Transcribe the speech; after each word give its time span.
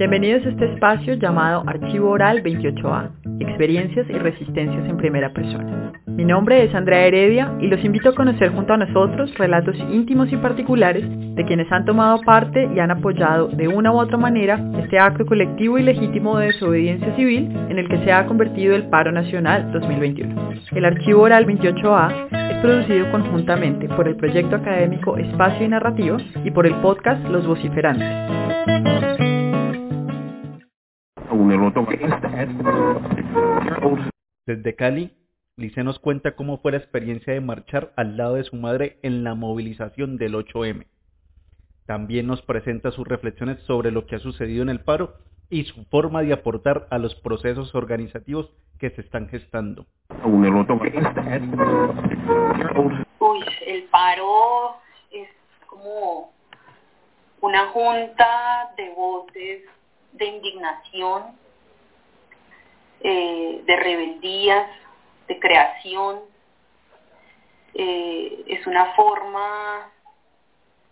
Bienvenidos 0.00 0.46
a 0.46 0.48
este 0.48 0.64
espacio 0.64 1.12
llamado 1.12 1.62
Archivo 1.66 2.08
Oral 2.08 2.42
28A, 2.42 3.10
Experiencias 3.38 4.08
y 4.08 4.14
Resistencias 4.14 4.88
en 4.88 4.96
Primera 4.96 5.30
Persona. 5.34 5.92
Mi 6.06 6.24
nombre 6.24 6.64
es 6.64 6.74
Andrea 6.74 7.04
Heredia 7.04 7.52
y 7.60 7.66
los 7.66 7.84
invito 7.84 8.08
a 8.08 8.14
conocer 8.14 8.50
junto 8.50 8.72
a 8.72 8.78
nosotros 8.78 9.30
relatos 9.36 9.76
íntimos 9.92 10.32
y 10.32 10.38
particulares 10.38 11.04
de 11.06 11.44
quienes 11.44 11.70
han 11.70 11.84
tomado 11.84 12.18
parte 12.22 12.66
y 12.74 12.78
han 12.78 12.90
apoyado 12.90 13.48
de 13.48 13.68
una 13.68 13.92
u 13.92 13.98
otra 13.98 14.16
manera 14.16 14.58
este 14.82 14.98
acto 14.98 15.26
colectivo 15.26 15.76
y 15.76 15.82
legítimo 15.82 16.38
de 16.38 16.46
desobediencia 16.46 17.14
civil 17.14 17.54
en 17.68 17.78
el 17.78 17.86
que 17.86 18.02
se 18.02 18.10
ha 18.10 18.24
convertido 18.24 18.74
el 18.74 18.88
paro 18.88 19.12
nacional 19.12 19.70
2021. 19.70 20.34
El 20.72 20.84
Archivo 20.86 21.24
Oral 21.24 21.44
28A 21.44 22.52
es 22.52 22.56
producido 22.62 23.10
conjuntamente 23.10 23.86
por 23.88 24.08
el 24.08 24.16
proyecto 24.16 24.56
académico 24.56 25.18
Espacio 25.18 25.66
y 25.66 25.68
Narrativa 25.68 26.16
y 26.42 26.50
por 26.52 26.66
el 26.66 26.74
podcast 26.76 27.22
Los 27.28 27.46
Vociferantes. 27.46 29.19
Desde 34.46 34.74
Cali, 34.74 35.12
Lice 35.56 35.84
nos 35.84 35.98
cuenta 35.98 36.36
cómo 36.36 36.58
fue 36.58 36.72
la 36.72 36.78
experiencia 36.78 37.34
de 37.34 37.40
marchar 37.40 37.92
al 37.96 38.16
lado 38.16 38.36
de 38.36 38.44
su 38.44 38.56
madre 38.56 38.98
en 39.02 39.24
la 39.24 39.34
movilización 39.34 40.16
del 40.16 40.34
8M. 40.34 40.86
También 41.86 42.26
nos 42.26 42.40
presenta 42.42 42.90
sus 42.92 43.06
reflexiones 43.06 43.60
sobre 43.64 43.90
lo 43.90 44.06
que 44.06 44.16
ha 44.16 44.20
sucedido 44.20 44.62
en 44.62 44.70
el 44.70 44.80
paro 44.80 45.14
y 45.50 45.64
su 45.64 45.84
forma 45.86 46.22
de 46.22 46.32
aportar 46.32 46.86
a 46.90 46.98
los 46.98 47.14
procesos 47.16 47.74
organizativos 47.74 48.48
que 48.78 48.90
se 48.90 49.02
están 49.02 49.28
gestando. 49.28 49.86
Uy, 53.18 53.44
el 53.66 53.82
paro 53.90 54.76
es 55.10 55.28
como 55.66 56.32
una 57.42 57.66
junta 57.68 58.72
de 58.76 58.90
voces 58.96 59.62
de 60.12 60.24
indignación, 60.26 61.38
eh, 63.00 63.62
de 63.64 63.76
rebeldías, 63.76 64.68
de 65.28 65.38
creación. 65.38 66.20
Eh, 67.74 68.44
es 68.46 68.66
una 68.66 68.94
forma 68.94 69.90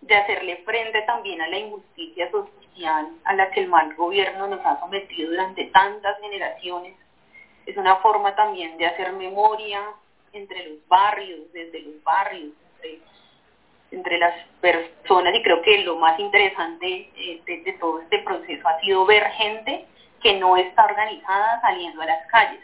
de 0.01 0.15
hacerle 0.15 0.63
frente 0.65 1.03
también 1.03 1.43
a 1.43 1.49
la 1.49 1.59
injusticia 1.59 2.31
social 2.31 3.09
a 3.25 3.35
la 3.35 3.51
que 3.51 3.61
el 3.61 3.69
mal 3.69 3.95
gobierno 3.97 4.47
nos 4.47 4.65
ha 4.65 4.79
sometido 4.81 5.31
durante 5.31 5.65
tantas 5.67 6.19
generaciones. 6.21 6.97
Es 7.67 7.77
una 7.77 7.97
forma 7.97 8.35
también 8.35 8.79
de 8.79 8.87
hacer 8.87 9.13
memoria 9.13 9.83
entre 10.33 10.69
los 10.69 10.87
barrios, 10.87 11.53
desde 11.53 11.81
los 11.81 12.03
barrios, 12.03 12.53
entre 13.91 14.19
las 14.19 14.35
personas 14.61 15.35
y 15.35 15.43
creo 15.43 15.63
que 15.63 15.79
lo 15.79 15.97
más 15.97 16.19
interesante 16.19 17.11
eh, 17.17 17.43
de, 17.47 17.73
todo 17.75 18.01
este 18.01 18.19
proceso 18.21 18.69
ha 18.69 18.81
sido 18.81 19.07
ver 19.07 19.25
gente 19.33 19.87
que 20.23 20.35
no 20.35 20.57
está 20.57 20.85
organizada 20.85 21.61
saliendo 21.61 22.03
a 22.03 22.07
las 22.07 22.27
calles. 22.29 22.61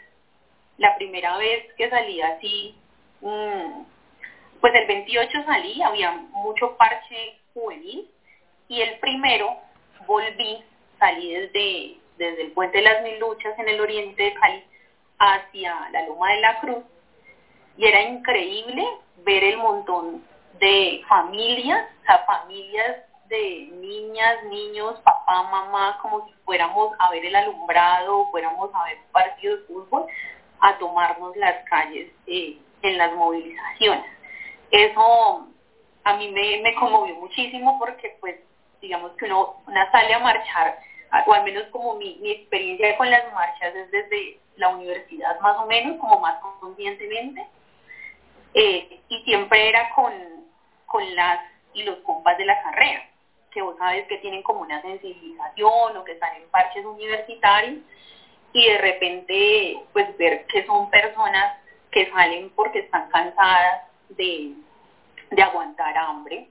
La 0.77 0.95
primera 0.97 1.37
vez 1.37 1.73
que 1.75 1.89
salí 1.89 2.21
así, 2.21 2.75
mm, 3.21 3.83
pues 4.59 4.73
el 4.75 4.87
28 4.87 5.43
salí, 5.45 5.81
había 5.81 6.11
mucho 6.11 6.75
parche 6.77 7.39
juvenil 7.53 8.09
y 8.67 8.81
el 8.81 8.99
primero 8.99 9.55
volví, 10.05 10.63
salí 10.99 11.33
desde, 11.33 11.97
desde 12.17 12.41
el 12.43 12.51
puente 12.51 12.77
de 12.77 12.83
las 12.83 13.03
mil 13.03 13.19
luchas 13.19 13.57
en 13.57 13.69
el 13.69 13.79
oriente 13.79 14.21
de 14.21 14.33
Cali 14.33 14.63
hacia 15.17 15.89
la 15.91 16.05
Loma 16.05 16.31
de 16.33 16.41
la 16.41 16.59
Cruz 16.59 16.83
y 17.77 17.85
era 17.85 18.01
increíble 18.01 18.85
ver 19.23 19.43
el 19.43 19.57
montón 19.57 20.23
de 20.59 21.03
familias, 21.07 21.85
o 22.01 22.05
sea, 22.05 22.19
familias 22.25 22.97
de 23.27 23.69
niñas, 23.73 24.43
niños, 24.45 24.99
papá, 25.03 25.43
mamá, 25.43 25.97
como 26.01 26.27
si 26.27 26.33
fuéramos 26.45 26.95
a 26.99 27.09
ver 27.11 27.25
el 27.25 27.35
alumbrado, 27.35 28.29
fuéramos 28.31 28.69
a 28.73 28.85
ver 28.85 28.97
un 28.97 29.11
partido 29.11 29.57
de 29.57 29.63
fútbol, 29.63 30.05
a 30.59 30.77
tomarnos 30.77 31.35
las 31.37 31.63
calles 31.65 32.11
eh, 32.27 32.57
en 32.81 32.97
las 32.97 33.13
movilizaciones. 33.13 34.05
Eso 34.71 35.47
a 36.03 36.13
mí 36.17 36.29
me, 36.29 36.61
me 36.61 36.75
conmovió 36.75 37.15
muchísimo 37.15 37.79
porque 37.79 38.15
pues 38.19 38.35
digamos 38.81 39.11
que 39.13 39.25
uno 39.25 39.55
una 39.67 39.91
sale 39.91 40.13
a 40.13 40.19
marchar, 40.19 40.79
o 41.25 41.33
al 41.33 41.43
menos 41.43 41.63
como 41.71 41.95
mi, 41.95 42.17
mi 42.21 42.31
experiencia 42.31 42.95
con 42.97 43.09
las 43.09 43.31
marchas 43.33 43.73
es 43.75 43.89
desde 43.91 44.39
la 44.57 44.69
universidad 44.69 45.39
más 45.41 45.57
o 45.57 45.65
menos, 45.65 45.97
como 45.99 46.19
más 46.19 46.39
conscientemente, 46.59 47.47
eh, 48.53 48.99
y 49.09 49.23
siempre 49.23 49.69
era 49.69 49.89
con, 49.95 50.13
con 50.95 51.13
las 51.13 51.41
y 51.73 51.83
los 51.83 51.97
compas 51.97 52.37
de 52.37 52.45
la 52.45 52.61
carrera, 52.63 53.05
que 53.51 53.61
vos 53.61 53.75
sabes 53.77 54.07
que 54.07 54.17
tienen 54.19 54.41
como 54.43 54.61
una 54.61 54.81
sensibilización 54.81 55.97
o 55.97 56.05
que 56.05 56.13
están 56.13 56.33
en 56.37 56.49
parches 56.49 56.85
universitarios 56.85 57.79
y 58.53 58.65
de 58.65 58.77
repente 58.77 59.79
pues 59.91 60.17
ver 60.17 60.45
que 60.45 60.65
son 60.65 60.89
personas 60.89 61.57
que 61.91 62.09
salen 62.11 62.49
porque 62.51 62.79
están 62.79 63.09
cansadas 63.09 63.81
de, 64.07 64.53
de 65.31 65.43
aguantar 65.43 65.97
hambre, 65.97 66.47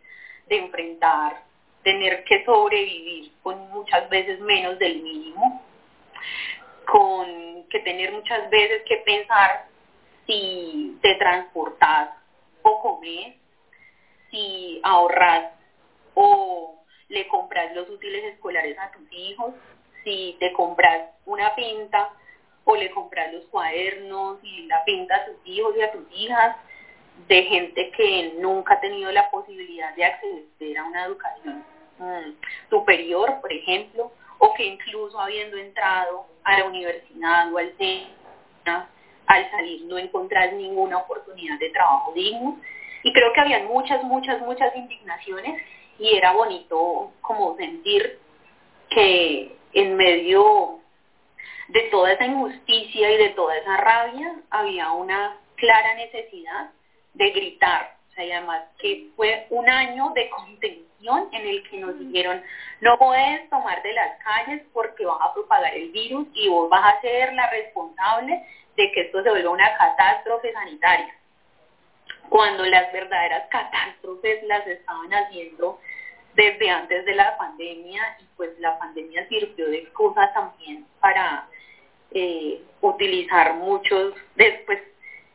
de 0.46 0.58
enfrentar, 0.58 1.42
tener 1.82 2.22
que 2.24 2.44
sobrevivir 2.44 3.32
con 3.42 3.70
muchas 3.70 4.06
veces 4.10 4.40
menos 4.40 4.78
del 4.78 5.00
mínimo, 5.00 5.62
con 6.84 7.66
que 7.70 7.80
tener 7.80 8.12
muchas 8.12 8.50
veces 8.50 8.82
que 8.86 8.98
pensar 9.06 9.68
si 10.26 10.98
te 11.00 11.14
transportas 11.14 12.10
o 12.60 12.78
comes, 12.82 13.36
si 14.34 14.80
ahorras 14.82 15.52
o 16.14 16.82
le 17.08 17.28
compras 17.28 17.72
los 17.74 17.88
útiles 17.88 18.24
escolares 18.24 18.76
a 18.78 18.90
tus 18.90 19.06
hijos, 19.12 19.54
si 20.02 20.36
te 20.40 20.52
compras 20.52 21.10
una 21.24 21.54
pinta 21.54 22.10
o 22.64 22.74
le 22.74 22.90
compras 22.90 23.32
los 23.32 23.44
cuadernos 23.46 24.38
y 24.42 24.66
la 24.66 24.84
pinta 24.84 25.14
a 25.14 25.24
tus 25.26 25.36
hijos 25.44 25.76
y 25.76 25.82
a 25.82 25.92
tus 25.92 26.02
hijas, 26.12 26.56
de 27.28 27.44
gente 27.44 27.92
que 27.96 28.34
nunca 28.38 28.74
ha 28.74 28.80
tenido 28.80 29.12
la 29.12 29.30
posibilidad 29.30 29.94
de 29.94 30.04
acceder 30.04 30.78
a 30.78 30.84
una 30.84 31.04
educación 31.04 31.64
mm, 31.98 32.70
superior, 32.70 33.40
por 33.40 33.52
ejemplo, 33.52 34.10
o 34.38 34.52
que 34.54 34.64
incluso 34.64 35.20
habiendo 35.20 35.56
entrado 35.56 36.26
a 36.42 36.58
la 36.58 36.64
universidad 36.64 37.52
o 37.52 37.58
al 37.58 37.72
centro, 37.76 38.88
al 39.26 39.50
salir 39.52 39.84
no 39.84 39.96
encontrar 39.96 40.54
ninguna 40.54 40.98
oportunidad 40.98 41.56
de 41.60 41.70
trabajo 41.70 42.12
digno, 42.14 42.58
y 43.04 43.12
creo 43.12 43.32
que 43.34 43.40
habían 43.40 43.66
muchas, 43.66 44.02
muchas, 44.02 44.40
muchas 44.40 44.74
indignaciones 44.74 45.62
y 45.98 46.16
era 46.16 46.32
bonito 46.32 47.12
como 47.20 47.54
sentir 47.56 48.18
que 48.88 49.54
en 49.74 49.94
medio 49.94 50.80
de 51.68 51.82
toda 51.90 52.12
esa 52.12 52.24
injusticia 52.24 53.10
y 53.12 53.16
de 53.18 53.28
toda 53.30 53.56
esa 53.58 53.76
rabia 53.76 54.34
había 54.50 54.90
una 54.92 55.36
clara 55.56 55.94
necesidad 55.94 56.70
de 57.12 57.30
gritar. 57.30 57.94
O 58.10 58.14
sea, 58.14 58.24
y 58.24 58.32
además 58.32 58.62
que 58.78 59.08
fue 59.16 59.46
un 59.50 59.68
año 59.68 60.10
de 60.14 60.30
contención 60.30 61.28
en 61.32 61.46
el 61.46 61.68
que 61.68 61.76
nos 61.76 61.98
dijeron, 61.98 62.42
no 62.80 62.96
puedes 62.98 63.50
tomar 63.50 63.82
de 63.82 63.92
las 63.92 64.18
calles 64.24 64.62
porque 64.72 65.04
vas 65.04 65.18
a 65.20 65.34
propagar 65.34 65.74
el 65.74 65.90
virus 65.90 66.26
y 66.32 66.48
vos 66.48 66.70
vas 66.70 66.94
a 66.94 67.00
ser 67.02 67.34
la 67.34 67.50
responsable 67.50 68.46
de 68.76 68.92
que 68.92 69.02
esto 69.02 69.22
se 69.22 69.28
vuelva 69.28 69.50
una 69.50 69.76
catástrofe 69.76 70.54
sanitaria 70.54 71.14
cuando 72.34 72.66
las 72.66 72.92
verdaderas 72.92 73.46
catástrofes 73.48 74.42
las 74.48 74.66
estaban 74.66 75.08
haciendo 75.14 75.78
desde 76.34 76.68
antes 76.68 77.04
de 77.04 77.14
la 77.14 77.38
pandemia 77.38 78.16
y 78.18 78.24
pues 78.36 78.58
la 78.58 78.76
pandemia 78.76 79.24
sirvió 79.28 79.68
de 79.68 79.78
excusa 79.78 80.32
también 80.34 80.84
para 80.98 81.48
eh, 82.10 82.60
utilizar 82.80 83.54
muchos, 83.54 84.14
después 84.34 84.80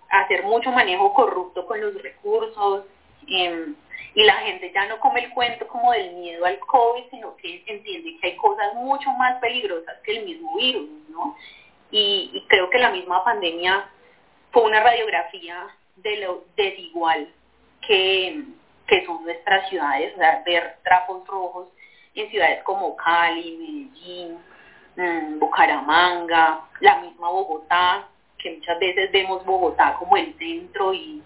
hacer 0.09 0.43
mucho 0.43 0.71
manejo 0.71 1.13
corrupto 1.13 1.65
con 1.67 1.79
los 1.79 1.93
recursos 2.03 2.83
em, 3.27 3.77
y 4.13 4.23
la 4.25 4.33
gente 4.33 4.69
ya 4.75 4.85
no 4.87 4.99
come 4.99 5.23
el 5.23 5.29
cuento 5.29 5.69
como 5.69 5.93
del 5.93 6.15
miedo 6.15 6.45
al 6.45 6.59
COVID, 6.59 7.03
sino 7.11 7.37
que 7.37 7.63
entiende 7.65 8.17
que 8.19 8.27
hay 8.27 8.35
cosas 8.35 8.73
mucho 8.73 9.09
más 9.11 9.39
peligrosas 9.39 9.95
que 10.03 10.17
el 10.17 10.25
mismo 10.25 10.53
virus, 10.57 10.89
¿no? 11.07 11.37
Y, 11.91 12.29
y 12.33 12.45
creo 12.49 12.69
que 12.69 12.77
la 12.77 12.91
misma 12.91 13.23
pandemia 13.23 13.89
fue 14.51 14.63
una 14.63 14.83
radiografía 14.83 15.65
de 16.01 16.17
lo 16.17 16.43
desigual 16.55 17.29
que, 17.85 18.43
que 18.87 19.05
son 19.05 19.23
nuestras 19.23 19.69
ciudades, 19.69 20.13
ver 20.45 20.77
trapos 20.83 21.25
rojos 21.27 21.67
en 22.15 22.29
ciudades 22.29 22.63
como 22.63 22.95
Cali, 22.95 23.57
Medellín, 23.57 24.37
mm, 24.95 25.39
Bucaramanga, 25.39 26.61
la 26.79 27.01
misma 27.01 27.29
Bogotá, 27.29 28.07
que 28.37 28.51
muchas 28.51 28.79
veces 28.79 29.11
vemos 29.11 29.45
Bogotá 29.45 29.95
como 29.99 30.17
el 30.17 30.37
centro 30.37 30.93
y, 30.93 31.21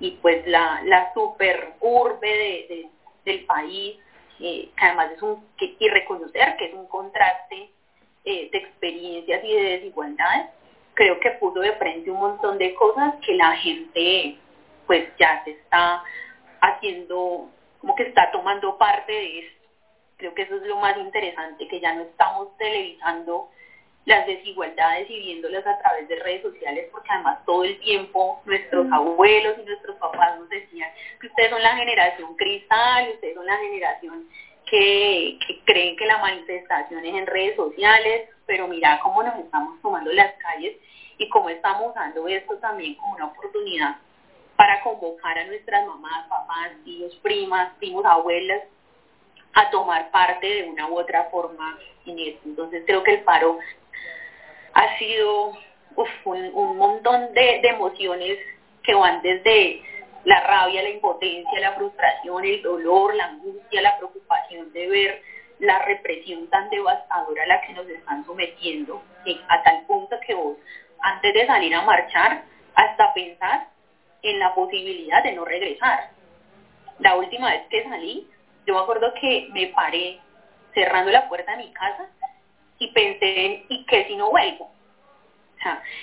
y 0.00 0.12
pues 0.22 0.46
la, 0.46 0.82
la 0.84 1.12
super 1.14 1.74
urbe 1.80 2.28
de, 2.28 2.88
del 3.24 3.44
país, 3.44 3.98
eh, 4.40 4.70
que 4.76 4.84
además 4.84 5.10
es 5.12 5.22
un, 5.22 5.44
que, 5.56 5.76
y 5.78 5.88
reconocer 5.88 6.56
que 6.56 6.66
es 6.66 6.74
un 6.74 6.86
contraste 6.86 7.70
eh, 8.24 8.48
de 8.52 8.58
experiencias 8.58 9.44
y 9.44 9.54
de 9.54 9.62
desigualdades, 9.62 10.46
creo 10.98 11.20
que 11.20 11.30
puso 11.38 11.60
de 11.60 11.72
frente 11.74 12.10
un 12.10 12.18
montón 12.18 12.58
de 12.58 12.74
cosas 12.74 13.14
que 13.24 13.34
la 13.34 13.52
gente 13.52 14.36
pues 14.88 15.08
ya 15.16 15.44
se 15.44 15.52
está 15.52 16.02
haciendo, 16.60 17.48
como 17.80 17.94
que 17.94 18.02
está 18.02 18.32
tomando 18.32 18.76
parte 18.76 19.12
de 19.12 19.38
esto. 19.38 19.68
Creo 20.16 20.34
que 20.34 20.42
eso 20.42 20.56
es 20.56 20.62
lo 20.62 20.76
más 20.78 20.96
interesante, 20.98 21.68
que 21.68 21.78
ya 21.78 21.94
no 21.94 22.02
estamos 22.02 22.56
televisando 22.56 23.48
las 24.06 24.26
desigualdades 24.26 25.08
y 25.08 25.20
viéndolas 25.20 25.64
a 25.68 25.78
través 25.78 26.08
de 26.08 26.16
redes 26.16 26.42
sociales, 26.42 26.88
porque 26.90 27.10
además 27.12 27.44
todo 27.46 27.62
el 27.62 27.78
tiempo 27.78 28.42
nuestros 28.44 28.86
mm. 28.86 28.92
abuelos 28.92 29.56
y 29.62 29.66
nuestros 29.66 29.96
papás 29.98 30.36
nos 30.40 30.48
decían 30.48 30.90
que 31.20 31.28
ustedes 31.28 31.50
son 31.50 31.62
la 31.62 31.76
generación 31.76 32.34
cristal, 32.34 33.10
ustedes 33.14 33.36
son 33.36 33.46
la 33.46 33.58
generación 33.58 34.28
que, 34.68 35.38
que 35.46 35.60
creen 35.64 35.96
que 35.96 36.06
la 36.06 36.18
manifestación 36.18 37.04
es 37.04 37.14
en 37.14 37.26
redes 37.26 37.54
sociales, 37.54 38.30
pero 38.48 38.66
mira 38.66 38.98
cómo 39.02 39.22
nos 39.22 39.38
estamos 39.38 39.80
tomando 39.82 40.10
las 40.10 40.32
calles 40.38 40.74
y 41.18 41.28
cómo 41.28 41.50
estamos 41.50 41.90
usando 41.90 42.26
esto 42.26 42.56
también 42.56 42.94
como 42.94 43.14
una 43.14 43.26
oportunidad 43.26 43.96
para 44.56 44.80
convocar 44.80 45.38
a 45.38 45.44
nuestras 45.44 45.86
mamás, 45.86 46.26
papás, 46.28 46.70
tíos, 46.82 47.14
primas, 47.16 47.74
primos, 47.78 48.06
abuelas 48.06 48.62
a 49.52 49.70
tomar 49.70 50.10
parte 50.10 50.46
de 50.46 50.64
una 50.64 50.88
u 50.88 50.98
otra 50.98 51.24
forma 51.24 51.78
en 52.06 52.18
esto. 52.18 52.40
Entonces 52.46 52.84
creo 52.86 53.02
que 53.02 53.14
el 53.14 53.20
paro 53.20 53.58
ha 54.72 54.98
sido 54.98 55.52
un, 56.24 56.76
montón 56.78 57.34
de, 57.34 57.60
emociones 57.64 58.38
que 58.82 58.94
van 58.94 59.20
desde 59.20 59.82
la 60.24 60.40
rabia, 60.40 60.82
la 60.82 60.90
impotencia, 60.90 61.60
la 61.60 61.72
frustración, 61.72 62.44
el 62.46 62.62
dolor, 62.62 63.14
la 63.14 63.26
angustia, 63.26 63.82
la 63.82 63.98
preocupación 63.98 64.72
de 64.72 64.86
ver 64.88 65.22
la 65.58 65.80
represión 65.80 66.46
tan 66.48 66.70
devastadora 66.70 67.42
a 67.42 67.46
la 67.46 67.60
que 67.62 67.72
nos 67.72 67.88
están 67.88 68.24
sometiendo, 68.24 69.02
a 69.48 69.62
tal 69.62 69.82
punto 69.86 70.18
que 70.26 70.34
vos, 70.34 70.56
antes 71.00 71.34
de 71.34 71.46
salir 71.46 71.74
a 71.74 71.82
marchar, 71.82 72.42
hasta 72.74 73.12
pensar 73.12 73.68
en 74.22 74.38
la 74.38 74.54
posibilidad 74.54 75.22
de 75.22 75.32
no 75.32 75.44
regresar. 75.44 76.10
La 77.00 77.16
última 77.16 77.50
vez 77.50 77.62
que 77.70 77.84
salí, 77.84 78.28
yo 78.66 78.74
me 78.74 78.80
acuerdo 78.80 79.12
que 79.20 79.48
me 79.52 79.68
paré 79.68 80.20
cerrando 80.74 81.10
la 81.10 81.28
puerta 81.28 81.52
de 81.52 81.64
mi 81.64 81.72
casa 81.72 82.08
y 82.78 82.88
pensé 82.92 83.46
en, 83.46 83.64
¿y 83.68 83.84
qué 83.86 84.06
si 84.06 84.16
no 84.16 84.30
vuelvo? 84.30 84.70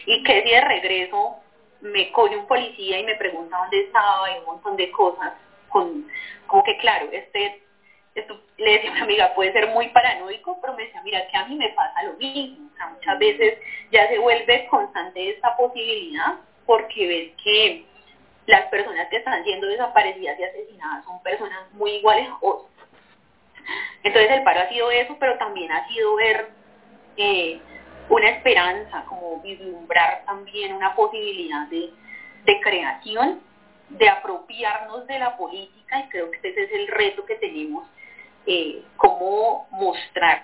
y 0.06 0.24
que 0.24 0.44
si 0.44 0.50
de 0.50 0.62
regreso 0.62 1.38
me 1.82 2.12
coge 2.12 2.38
un 2.38 2.46
policía 2.48 3.00
y 3.00 3.04
me 3.04 3.16
pregunta 3.16 3.58
dónde 3.58 3.82
estaba 3.82 4.30
y 4.32 4.40
un 4.40 4.46
montón 4.46 4.76
de 4.76 4.92
cosas, 4.92 5.34
con, 5.70 6.08
como 6.48 6.64
que 6.64 6.78
claro, 6.78 7.08
este, 7.12 7.64
esto 8.16 8.42
le 8.58 8.72
decía 8.72 8.92
a 8.92 8.94
mi 8.96 9.02
amiga, 9.02 9.36
puede 9.36 9.52
ser 9.52 9.68
muy 9.68 9.90
paranoico, 9.90 10.58
pero 10.62 10.74
me 10.74 10.84
decía, 10.84 11.02
mira, 11.04 11.28
que 11.28 11.38
a 11.38 11.46
mí 11.46 11.56
me 11.56 11.70
pasa 11.70 12.04
lo 12.04 12.14
mismo, 12.14 12.70
o 12.74 12.76
sea, 12.78 12.88
muchas 12.88 13.20
veces 13.20 13.58
ya 13.92 14.08
se 14.08 14.18
vuelve 14.18 14.68
constante 14.68 15.30
esta 15.30 15.56
posibilidad 15.58 16.36
porque 16.66 17.08
ves 17.08 17.32
que 17.44 17.86
las 18.46 18.66
personas 18.68 19.08
que 19.10 19.18
están 19.18 19.44
siendo 19.44 19.68
desaparecidas 19.68 20.40
y 20.40 20.44
asesinadas 20.44 21.04
son 21.04 21.22
personas 21.24 21.72
muy 21.74 21.92
iguales 21.92 22.30
a 22.30 22.38
vos. 22.40 22.66
Entonces 24.04 24.32
el 24.32 24.44
paro 24.44 24.62
ha 24.62 24.70
sido 24.70 24.92
eso, 24.92 25.18
pero 25.20 25.38
también 25.38 25.72
ha 25.72 25.88
sido 25.88 26.16
ver 26.16 26.50
eh, 27.18 27.60
una 28.10 28.30
esperanza, 28.30 29.04
como 29.08 29.42
vislumbrar 29.42 30.24
también 30.26 30.74
una 30.74 30.96
posibilidad 30.96 31.68
de, 31.68 31.90
de 32.46 32.62
creación, 32.62 33.42
de 33.90 34.10
apropiarnos 34.10 35.06
de 35.08 35.20
la 35.20 35.36
política, 35.38 36.00
y 36.00 36.10
creo 36.10 36.32
que 36.32 36.38
ese 36.48 36.64
es 36.64 36.72
el 36.72 36.88
reto 36.88 37.26
que 37.26 37.36
tenemos, 37.36 37.88
eh, 38.46 38.84
cómo 38.98 39.68
mostrar 39.72 40.44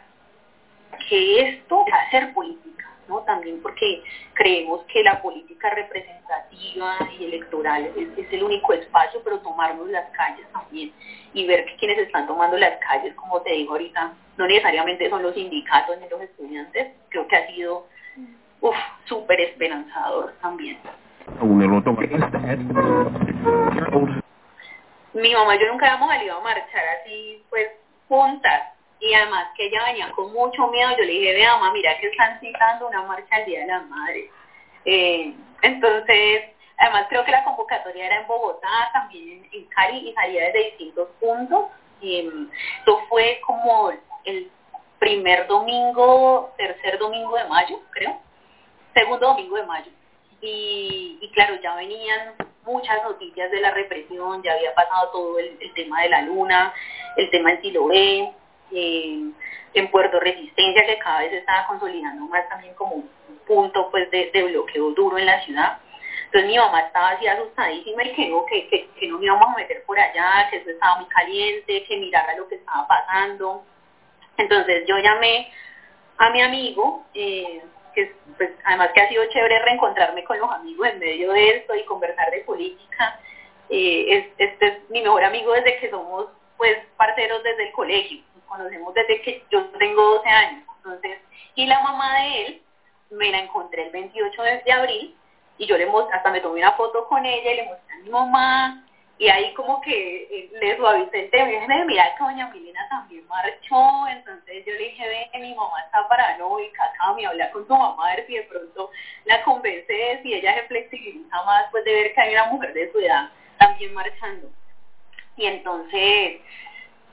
que 1.09 1.50
esto 1.50 1.86
va 1.92 1.98
a 1.98 2.12
ser 2.12 2.33
política, 2.33 2.89
¿no? 3.07 3.19
También 3.19 3.62
porque 3.62 4.03
creemos 4.33 4.81
que 4.86 5.03
la 5.03 5.21
política 5.21 5.69
representativa 5.69 6.98
y 7.19 7.25
electoral 7.25 7.92
es, 7.95 8.31
el 8.31 8.44
único 8.44 8.74
espacio, 8.74 9.21
pero 9.24 9.39
tomarnos 9.39 9.89
las 9.89 10.09
calles 10.12 10.45
también 10.51 10.92
y 11.33 11.45
ver 11.48 11.65
que 11.65 11.75
quienes 11.77 12.00
están 12.00 12.27
tomando 12.27 12.57
las 12.57 12.77
calles, 12.80 13.13
como 13.15 13.42
te 13.42 13.51
digo 13.53 13.74
ahorita, 13.74 14.13
no 14.38 14.47
necesariamente 14.47 15.09
son 15.09 15.24
los 15.24 15.33
sindicatos 15.33 15.97
ni 16.00 16.09
los 16.09 16.21
estudiantes, 16.21 16.94
creo 17.09 17.27
que 17.27 17.36
ha 17.36 17.47
sido 17.47 17.88
súper 19.06 19.42
esperanzador 19.42 20.33
también. 20.42 20.77
Mi 25.13 25.33
mamá 25.33 25.56
y 25.56 25.59
yo 25.59 25.68
nunca 25.68 25.88
habíamos 25.88 26.09
salido 26.09 26.38
a 26.38 26.42
marchar 26.42 26.83
así, 27.01 27.44
pues, 27.50 27.68
juntas, 28.11 28.73
y 28.99 29.13
además 29.13 29.47
que 29.55 29.67
ella 29.67 29.85
venía 29.85 30.11
con 30.11 30.33
mucho 30.33 30.67
miedo, 30.67 30.91
yo 30.91 31.03
le 31.05 31.13
dije, 31.13 31.33
vea 31.33 31.55
mamá, 31.55 31.71
mira 31.71 31.97
que 31.97 32.07
están 32.07 32.37
citando 32.41 32.89
una 32.89 33.03
marcha 33.03 33.37
al 33.37 33.45
Día 33.45 33.61
de 33.61 33.67
las 33.67 33.87
Madres. 33.87 34.29
Eh, 34.83 35.33
entonces, 35.61 36.43
además 36.77 37.05
creo 37.07 37.23
que 37.23 37.31
la 37.31 37.45
convocatoria 37.45 38.07
era 38.07 38.19
en 38.19 38.27
Bogotá, 38.27 38.67
también 38.91 39.47
en, 39.53 39.65
Cali, 39.67 40.09
y 40.09 40.13
salía 40.13 40.43
desde 40.47 40.65
distintos 40.71 41.07
puntos. 41.21 41.67
Y, 42.01 42.27
esto 42.79 43.01
fue 43.07 43.39
como 43.47 43.93
el 44.25 44.51
primer 44.99 45.47
domingo, 45.47 46.53
tercer 46.57 46.99
domingo 46.99 47.37
de 47.37 47.45
mayo, 47.45 47.79
creo, 47.91 48.19
segundo 48.93 49.27
domingo 49.27 49.55
de 49.55 49.65
mayo. 49.65 49.91
Y, 50.41 51.31
claro, 51.33 51.55
ya 51.61 51.75
venían 51.75 52.35
muchas 52.65 53.03
noticias 53.03 53.51
de 53.51 53.59
la 53.59 53.71
represión, 53.71 54.41
ya 54.43 54.53
había 54.53 54.73
pasado 54.73 55.09
todo 55.11 55.39
el, 55.39 55.57
tema 55.73 56.01
de 56.03 56.09
la 56.09 56.21
luna, 56.21 56.73
el 57.17 57.29
tema 57.29 57.51
del 57.51 57.61
Siloé, 57.61 58.31
eh, 58.71 59.31
en 59.73 59.91
Puerto 59.91 60.19
Resistencia, 60.19 60.85
que 60.85 60.97
cada 60.99 61.19
vez 61.19 61.33
estaba 61.33 61.67
consolidando 61.67 62.25
más 62.25 62.47
también 62.49 62.73
como 62.75 62.95
un 62.95 63.09
punto 63.47 63.89
pues 63.89 64.09
de, 64.11 64.29
bloqueo 64.43 64.91
duro 64.91 65.17
en 65.17 65.25
la 65.25 65.41
ciudad. 65.43 65.77
Entonces 66.25 66.49
mi 66.49 66.57
mamá 66.57 66.81
estaba 66.81 67.09
así 67.09 67.27
asustadísima 67.27 68.03
y 68.03 68.13
que 68.13 68.29
no, 68.29 68.45
que, 68.45 68.67
que, 68.69 69.07
no 69.07 69.17
me 69.17 69.25
íbamos 69.25 69.47
a 69.49 69.57
meter 69.57 69.83
por 69.83 69.99
allá, 69.99 70.47
que 70.49 70.57
eso 70.57 70.69
estaba 70.69 70.99
muy 70.99 71.09
caliente, 71.09 71.83
que 71.83 71.97
mirara 71.97 72.35
lo 72.35 72.47
que 72.47 72.55
estaba 72.55 72.87
pasando. 72.87 73.63
Entonces 74.37 74.85
yo 74.87 74.97
llamé 74.97 75.51
a 76.17 76.29
mi 76.29 76.41
amigo, 76.41 77.05
eh, 77.13 77.61
que 77.93 78.13
pues, 78.38 78.51
además 78.63 78.89
que 78.93 79.01
ha 79.01 79.09
sido 79.09 79.25
chévere 79.25 79.59
reencontrarme 79.59 80.23
con 80.23 80.39
los 80.39 80.51
amigos 80.51 80.88
en 80.88 80.99
medio 80.99 81.31
de 81.31 81.57
esto 81.57 81.75
y 81.75 81.85
conversar 81.85 82.31
de 82.31 82.39
política. 82.39 83.19
Eh, 83.69 84.33
este 84.38 84.67
es 84.67 84.89
mi 84.89 85.01
mejor 85.01 85.23
amigo 85.23 85.53
desde 85.53 85.79
que 85.79 85.89
somos 85.89 86.27
pues 86.57 86.77
parceros 86.97 87.41
desde 87.43 87.67
el 87.67 87.71
colegio, 87.71 88.21
conocemos 88.47 88.93
desde 88.93 89.21
que 89.21 89.43
yo 89.49 89.65
tengo 89.79 90.01
12 90.17 90.29
años. 90.29 90.63
Entonces, 90.77 91.19
y 91.55 91.65
la 91.65 91.81
mamá 91.81 92.13
de 92.15 92.45
él 92.45 92.61
me 93.11 93.31
la 93.31 93.39
encontré 93.39 93.85
el 93.85 93.91
28 93.91 94.41
de 94.65 94.71
abril 94.71 95.15
y 95.57 95.65
yo 95.65 95.77
le 95.77 95.85
mostré, 95.85 96.15
hasta 96.15 96.31
me 96.31 96.41
tomé 96.41 96.59
una 96.59 96.73
foto 96.73 97.07
con 97.07 97.25
ella 97.25 97.51
y 97.51 97.55
le 97.55 97.63
mostré 97.65 97.94
a 97.94 97.97
mi 97.99 98.09
mamá 98.09 98.85
y 99.21 99.29
ahí 99.29 99.53
como 99.53 99.79
que 99.81 100.23
eh, 100.23 100.50
le 100.59 100.77
suavicé 100.77 101.25
el 101.25 101.29
tema 101.29 101.51
y 101.51 101.85
mira 101.85 102.15
que 102.18 102.23
doña 102.23 102.47
Milena 102.47 102.88
también 102.89 103.27
marchó, 103.27 104.07
entonces 104.07 104.65
yo 104.65 104.73
le 104.73 104.79
dije, 104.79 105.07
ve 105.07 105.30
que 105.31 105.37
mi 105.37 105.54
mamá 105.54 105.80
está 105.85 106.07
paranoica, 106.07 106.92
me 107.16 107.28
habla 107.28 107.51
con 107.51 107.68
tu 107.68 107.78
mamá 107.78 108.04
a 108.04 108.16
ver 108.16 108.25
si 108.25 108.33
de 108.33 108.42
pronto 108.45 108.90
la 109.25 109.44
convence, 109.44 110.19
si 110.23 110.33
ella 110.33 110.56
se 110.56 110.63
flexibiliza 110.63 111.44
más, 111.44 111.66
pues 111.69 111.85
de 111.85 111.94
ver 111.94 112.16
que 112.16 112.21
hay 112.21 112.33
una 112.33 112.45
mujer 112.45 112.73
de 112.73 112.92
su 112.92 112.97
edad 112.97 113.30
también 113.59 113.94
marchando. 113.94 114.49
Y 115.37 115.45
entonces, 115.45 116.42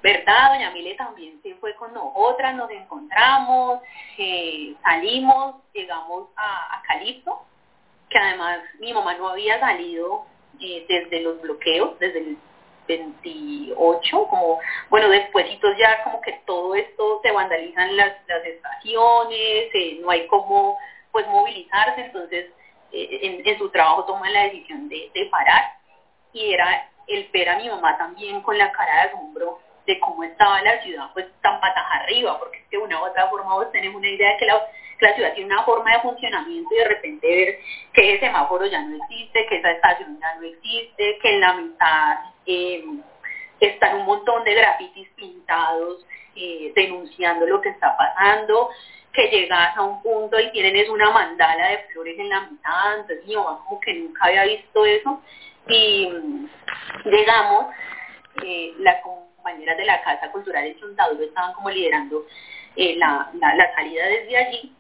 ¿verdad? 0.03 0.53
Doña 0.55 0.71
Mile 0.71 0.95
también 0.95 1.39
se 1.43 1.57
fue 1.57 1.75
con 1.75 1.93
nosotras, 1.93 2.55
nos 2.55 2.71
encontramos, 2.71 3.83
eh, 4.17 4.75
salimos, 4.83 5.57
llegamos 5.75 6.31
a, 6.37 6.79
a 6.79 6.83
Calipso, 6.85 7.45
que 8.09 8.17
además 8.17 8.61
mi 8.79 8.95
mamá 8.95 9.13
no 9.13 9.29
había 9.29 9.61
salido 9.61 10.25
eh, 10.61 10.85
desde 10.89 11.21
los 11.21 11.41
bloqueos, 11.41 11.99
desde 11.99 12.19
el 12.21 12.39
28, 12.89 14.27
como, 14.29 14.59
bueno, 14.89 15.09
despuesitos 15.09 15.77
ya 15.79 16.03
como 16.05 16.21
que 16.21 16.41
todo 16.47 16.75
esto 16.75 17.21
se 17.23 17.31
vandalizan 17.31 17.97
las, 17.97 18.15
las 18.27 18.45
estaciones, 18.45 19.69
eh, 19.75 19.99
no 20.01 20.11
hay 20.11 20.27
como 20.27 20.79
pues 21.13 21.27
movilizarse, 21.29 22.01
entonces 22.01 22.47
eh, 22.93 23.43
en, 23.45 23.59
su 23.59 23.69
trabajo 23.71 24.05
toman 24.05 24.33
la 24.33 24.45
decisión 24.45 24.89
de, 24.89 25.11
de 25.15 25.27
parar. 25.27 25.73
Y 26.33 26.53
era 26.53 26.89
el 27.07 27.29
ver 27.33 27.49
a 27.49 27.59
mi 27.59 27.69
mamá 27.69 27.97
también 27.99 28.41
con 28.43 28.57
la 28.57 28.71
cara 28.73 28.95
de 28.95 29.09
asombro 29.09 29.61
de 29.89 29.99
cómo 29.99 30.23
estaba 30.23 30.63
la 30.63 30.81
ciudad 30.83 31.11
pues 31.15 31.27
tan 31.43 31.61
patas 31.61 31.85
arriba, 32.03 32.39
porque 32.39 32.59
es 32.59 32.65
que 32.69 32.77
de 32.77 32.83
una 32.85 33.01
u 33.01 33.07
otra 33.07 33.29
forma 33.29 33.55
vos 33.55 33.73
tenés 33.73 33.93
una 33.93 34.09
idea 34.09 34.33
de 34.33 34.37
que 34.37 34.47
la 34.47 34.61
la 35.01 35.15
ciudad 35.15 35.35
tiene 35.35 35.55
una 35.55 35.65
forma 35.65 35.93
de 35.93 36.01
funcionamiento 36.01 36.75
y 36.75 36.79
de 36.79 36.89
repente 36.89 37.27
ver 37.29 37.59
que 37.93 38.15
ese 38.15 38.27
semáforo 38.27 38.67
ya 38.67 38.83
no 38.83 38.97
existe, 38.97 39.47
que 39.47 39.57
esa 39.57 39.71
estación 39.71 40.19
ya 40.21 40.35
no 40.35 40.47
existe, 40.47 41.19
que 41.23 41.35
en 41.35 41.41
la 41.41 41.55
mitad 41.55 42.17
eh, 42.47 42.85
están 43.61 43.99
un 43.99 44.07
montón 44.07 44.45
de 44.45 44.55
grafitis 44.55 45.09
pintados 45.11 46.05
eh, 46.35 46.73
denunciando 46.75 47.47
lo 47.47 47.61
que 47.61 47.71
está 47.71 47.97
pasando, 47.97 48.71
que 49.13 49.29
llegas 49.29 49.77
a 49.77 49.83
un 49.83 50.03
punto 50.03 50.39
y 50.39 50.51
tienen 50.51 50.91
una 50.91 51.11
mandala 51.11 51.69
de 51.69 51.79
flores 51.93 52.19
en 52.19 52.29
la 52.29 52.41
mitad, 52.43 53.01
entonces 53.01 53.27
mamá 53.35 53.61
como 53.65 53.81
que 53.81 53.95
nunca 53.95 54.25
había 54.25 54.45
visto 54.45 54.85
eso. 54.85 55.23
Y 55.69 56.09
llegamos, 57.05 57.67
eh, 58.43 58.73
las 58.79 59.03
compañeras 59.49 59.79
de 59.79 59.85
la 59.87 60.03
Casa 60.03 60.31
Cultural 60.31 60.65
de 60.65 60.79
Chontaduro 60.79 61.25
estaban 61.25 61.55
como 61.55 61.71
liderando 61.71 62.27
eh, 62.77 62.97
la, 62.97 63.31
salida 63.75 64.07
desde 64.07 64.37
allí 64.37 64.75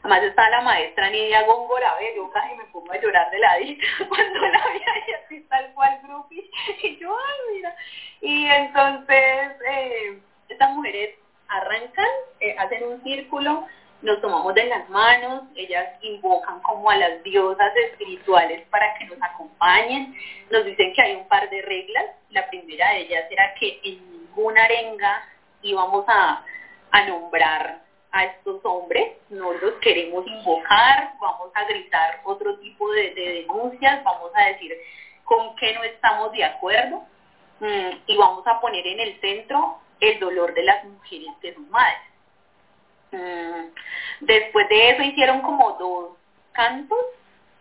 Además 0.00 0.22
está 0.22 0.48
la 0.50 0.60
maestra 0.60 1.10
Nidia 1.10 1.42
Góngora, 1.42 1.96
ve, 1.96 2.12
yo 2.14 2.30
casi 2.30 2.54
me 2.54 2.64
pongo 2.66 2.92
a 2.92 3.00
llorar 3.00 3.28
de 3.32 3.38
la 3.40 3.56
cuando 4.08 4.40
la 4.40 4.68
vi 4.68 4.78
ahí 4.78 5.14
así 5.24 5.40
tal 5.48 5.72
cual 5.74 5.98
grupi. 6.04 6.48
Y 6.84 6.98
yo, 6.98 7.12
ay, 7.12 7.54
mira. 7.54 7.76
Y 8.20 8.46
entonces, 8.46 9.50
eh, 9.68 10.20
estas 10.48 10.70
mujeres 10.70 11.16
arrancan, 11.48 12.06
eh, 12.38 12.54
hacen 12.58 12.84
un 12.84 13.02
círculo, 13.02 13.66
nos 14.02 14.20
tomamos 14.20 14.54
de 14.54 14.64
las 14.66 14.88
manos, 14.90 15.42
ellas 15.56 15.86
invocan 16.02 16.60
como 16.60 16.88
a 16.90 16.96
las 16.96 17.22
diosas 17.24 17.72
espirituales 17.90 18.66
para 18.68 18.94
que 18.94 19.06
nos 19.06 19.18
acompañen, 19.20 20.14
nos 20.50 20.64
dicen 20.64 20.92
que 20.94 21.02
hay 21.02 21.16
un 21.16 21.28
par 21.28 21.50
de 21.50 21.62
reglas, 21.62 22.04
la 22.30 22.48
primera 22.48 22.90
de 22.90 23.00
ellas 23.00 23.24
era 23.30 23.54
que 23.54 23.80
en 23.82 24.12
ninguna 24.12 24.64
arenga 24.64 25.28
íbamos 25.62 26.04
a, 26.08 26.44
a 26.92 27.04
nombrar 27.06 27.80
a 28.12 28.24
estos 28.24 28.60
hombres, 28.64 29.14
no 29.28 29.52
los 29.52 29.74
queremos 29.80 30.26
invocar, 30.26 31.12
vamos 31.20 31.50
a 31.54 31.64
gritar 31.64 32.20
otro 32.24 32.58
tipo 32.58 32.90
de, 32.92 33.12
denuncias, 33.14 34.02
vamos 34.04 34.30
a 34.34 34.46
decir 34.46 34.76
con 35.24 35.54
qué 35.56 35.74
no 35.74 35.82
estamos 35.84 36.32
de 36.32 36.44
acuerdo 36.44 37.02
mm, 37.60 37.90
y 38.06 38.16
vamos 38.16 38.46
a 38.46 38.60
poner 38.60 38.86
en 38.86 39.00
el 39.00 39.20
centro 39.20 39.78
el 40.00 40.18
dolor 40.20 40.54
de 40.54 40.62
las 40.62 40.84
mujeres 40.84 41.28
que 41.42 41.52
son 41.52 41.68
madres. 41.70 42.07
Mm, 43.12 43.74
después 44.20 44.68
de 44.68 44.90
eso 44.90 45.02
hicieron 45.02 45.40
como 45.42 45.72
dos 45.72 46.16
cantos 46.52 46.98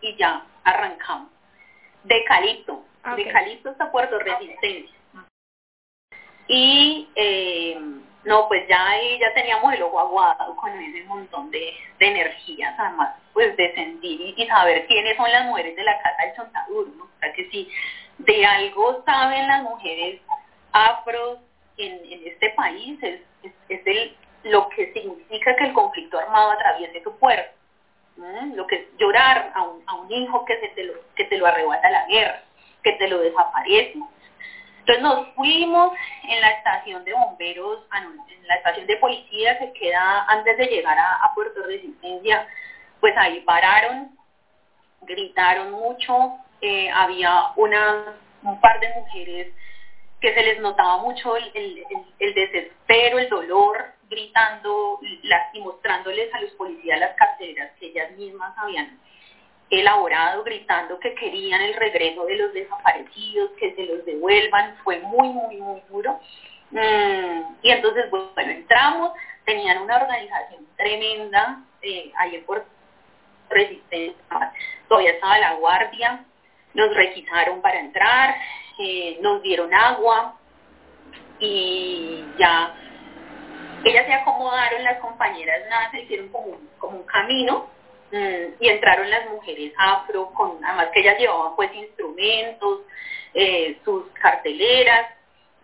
y 0.02 0.16
ya 0.16 0.46
arrancamos. 0.64 1.32
De 2.04 2.24
Calipto, 2.26 2.84
de 3.16 3.28
Calipto 3.28 3.70
hasta 3.70 3.92
Puerto 3.92 4.20
Resistencia. 4.20 4.96
Y 6.48 7.10
eh, 7.16 7.78
no, 8.28 8.48
pues 8.48 8.68
ya 8.68 8.90
ahí 8.90 9.20
ya 9.20 9.34
teníamos 9.34 9.74
el 9.74 9.84
ojo 9.84 10.00
aguado 10.00 10.56
con 10.58 10.70
ese 10.72 11.04
montón 11.06 11.50
de, 11.50 11.74
energías, 12.00 12.76
además 12.78 13.16
pues 13.34 13.56
de 13.56 13.74
sentir 13.74 14.34
y, 14.38 14.48
saber 14.48 14.86
quiénes 14.88 15.16
son 15.16 15.32
las 15.32 15.46
mujeres 15.46 15.76
de 15.76 15.84
la 15.84 15.98
casa 16.02 16.26
del 16.26 16.36
Chontaduro, 16.36 16.92
¿no? 16.98 17.04
O 17.06 17.20
sea 17.20 17.32
que 17.34 17.50
si 17.50 17.70
de 18.18 18.46
algo 18.46 19.04
saben 19.06 19.48
las 19.48 19.64
mujeres 19.64 20.22
afros 20.72 21.40
en, 21.78 22.00
este 22.26 22.50
país 22.50 22.98
es, 23.02 23.22
es, 23.70 23.84
lo 24.50 24.70
que 24.70 24.92
significa 24.94 25.56
que 25.56 25.66
el 25.66 25.74
conflicto 25.74 26.18
armado 26.18 26.52
atraviese 26.52 27.02
tu 27.02 27.18
puerta, 27.18 27.52
lo 28.56 28.66
que 28.68 28.76
es 28.76 28.98
llorar 28.98 29.52
a 29.54 29.64
un, 29.64 29.84
a 29.88 30.14
hijo 30.14 30.46
que, 30.46 30.60
se 30.60 30.68
te 31.26 31.38
lo, 31.38 31.46
arrebata 31.46 31.90
la 31.90 32.06
guerra, 32.08 32.42
que 32.84 32.94
te 32.94 33.08
lo 33.08 33.20
desaparece, 33.20 34.00
entonces 34.80 35.04
nos 35.04 35.28
fuimos 35.36 35.92
en 36.24 36.40
la 36.40 36.50
estación 36.52 37.04
de 37.04 37.14
bomberos, 37.14 37.86
ah, 37.92 38.04
en 38.30 38.48
la 38.48 38.56
estación 38.56 38.88
de 38.88 38.96
policía 38.98 39.60
que 39.60 39.74
queda 39.74 40.26
antes 40.30 40.58
de 40.58 40.68
llegar 40.68 40.98
a, 40.98 41.32
Puerto 41.36 41.62
Resistencia, 41.64 42.48
pues 43.02 43.14
ahí 43.18 43.42
pararon, 43.42 44.18
gritaron 45.02 45.72
mucho, 45.72 46.38
eh, 46.62 46.90
había 46.90 47.52
una, 47.58 48.18
un 48.44 48.60
par 48.62 48.80
de 48.80 48.94
mujeres 48.96 49.54
que 50.22 50.34
se 50.34 50.42
les 50.42 50.60
notaba 50.60 50.98
mucho 50.98 51.36
el, 51.36 51.84
desespero, 52.20 53.20
el 53.20 53.30
dolor, 53.30 53.94
gritando 54.10 55.00
y 55.02 55.60
mostrándoles 55.60 56.34
a 56.34 56.42
los 56.42 56.52
policías 56.52 57.00
las 57.00 57.16
carteras 57.16 57.72
que 57.80 57.88
ellas 57.88 58.12
mismas 58.12 58.58
habían 58.58 59.00
elaborado 59.70 60.44
gritando 60.44 61.00
que 61.00 61.14
querían 61.16 61.62
el 61.62 61.74
regreso 61.74 62.26
de 62.26 62.38
los 62.38 62.54
desaparecidos, 62.54 63.52
que 63.60 63.76
se 63.76 63.86
los 63.86 64.06
devuelvan, 64.06 64.76
fue 64.84 65.00
muy, 65.00 65.30
muy, 65.30 65.58
muy 65.58 65.82
duro. 65.90 66.20
Mm, 66.72 67.56
y 67.62 67.72
entonces, 67.72 68.10
bueno, 68.10 68.52
entramos, 68.52 69.12
tenían 69.46 69.82
una 69.82 69.98
organización 69.98 70.66
tremenda, 70.76 71.62
eh, 71.82 72.12
ahí 72.18 72.38
por 72.40 72.66
Resistencia, 73.50 74.54
todavía 74.90 75.12
estaba 75.12 75.40
la 75.40 75.54
guardia, 75.54 76.26
nos 76.74 76.94
requisaron 76.94 77.62
para 77.62 77.80
entrar, 77.80 78.36
eh, 78.78 79.18
nos 79.22 79.42
dieron 79.42 79.74
agua 79.74 80.38
y 81.40 82.26
ya 82.38 82.76
ellas 83.84 84.06
se 84.06 84.14
acomodaron, 84.14 84.84
las 84.84 85.00
compañeras 85.00 85.62
nada, 85.70 85.92
se 85.92 86.02
hicieron 86.02 86.30
como, 86.30 86.58
como 86.80 86.98
un 86.98 87.06
camino 87.06 87.68
Mm, 88.12 88.56
y 88.62 88.70
entraron 88.70 89.10
las 89.10 89.30
mujeres 89.30 89.74
afro, 89.78 90.32
con, 90.34 90.64
además 90.64 90.88
que 90.94 91.02
ellas 91.02 91.20
llevaban 91.20 91.56
pues 91.58 91.74
instrumentos, 91.76 92.82
eh, 93.34 93.78
sus 93.84 94.06
carteleras, 94.14 95.12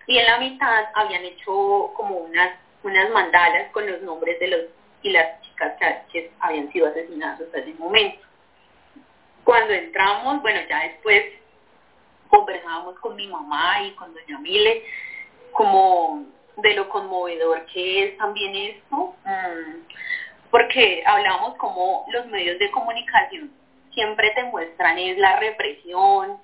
y 0.08 0.18
en 0.18 0.26
la 0.26 0.40
mitad 0.40 0.86
habían 0.94 1.24
hecho 1.24 1.92
como 1.96 2.18
unas, 2.18 2.60
unas 2.84 3.10
mandalas 3.12 3.72
con 3.72 3.90
los 3.90 4.02
nombres 4.02 4.40
de 4.42 4.48
los 4.48 4.62
y 5.04 5.12
las 5.12 5.42
chicas 5.42 5.74
que, 6.12 6.32
habían 6.40 6.72
sido 6.72 6.88
asesinadas 6.88 7.40
hasta 7.40 7.60
ese 7.60 7.74
momento. 7.76 8.26
Cuando 9.46 9.74
entramos, 9.74 10.42
bueno, 10.42 10.60
ya 10.70 10.84
después 10.84 11.24
conversábamos 12.30 13.00
con 13.00 13.16
mi 13.16 13.28
mamá 13.28 13.84
y 13.84 13.92
con 13.96 14.14
doña 14.14 14.40
Mile, 14.40 14.84
como 15.52 16.26
de 16.58 16.74
lo 16.76 16.90
conmovedor 16.90 17.66
que 17.68 18.06
es 18.06 18.18
también 18.18 18.56
esto. 18.56 19.16
Mm, 19.26 19.82
porque 20.52 21.04
hablamos 21.06 21.56
como 21.58 22.06
los 22.12 22.28
medios 22.28 22.60
de 22.60 22.70
comunicación 22.72 23.52
siempre 23.94 24.32
te 24.36 24.44
muestran 24.46 24.98
es 24.98 25.18
la 25.18 25.40
represión, 25.40 26.38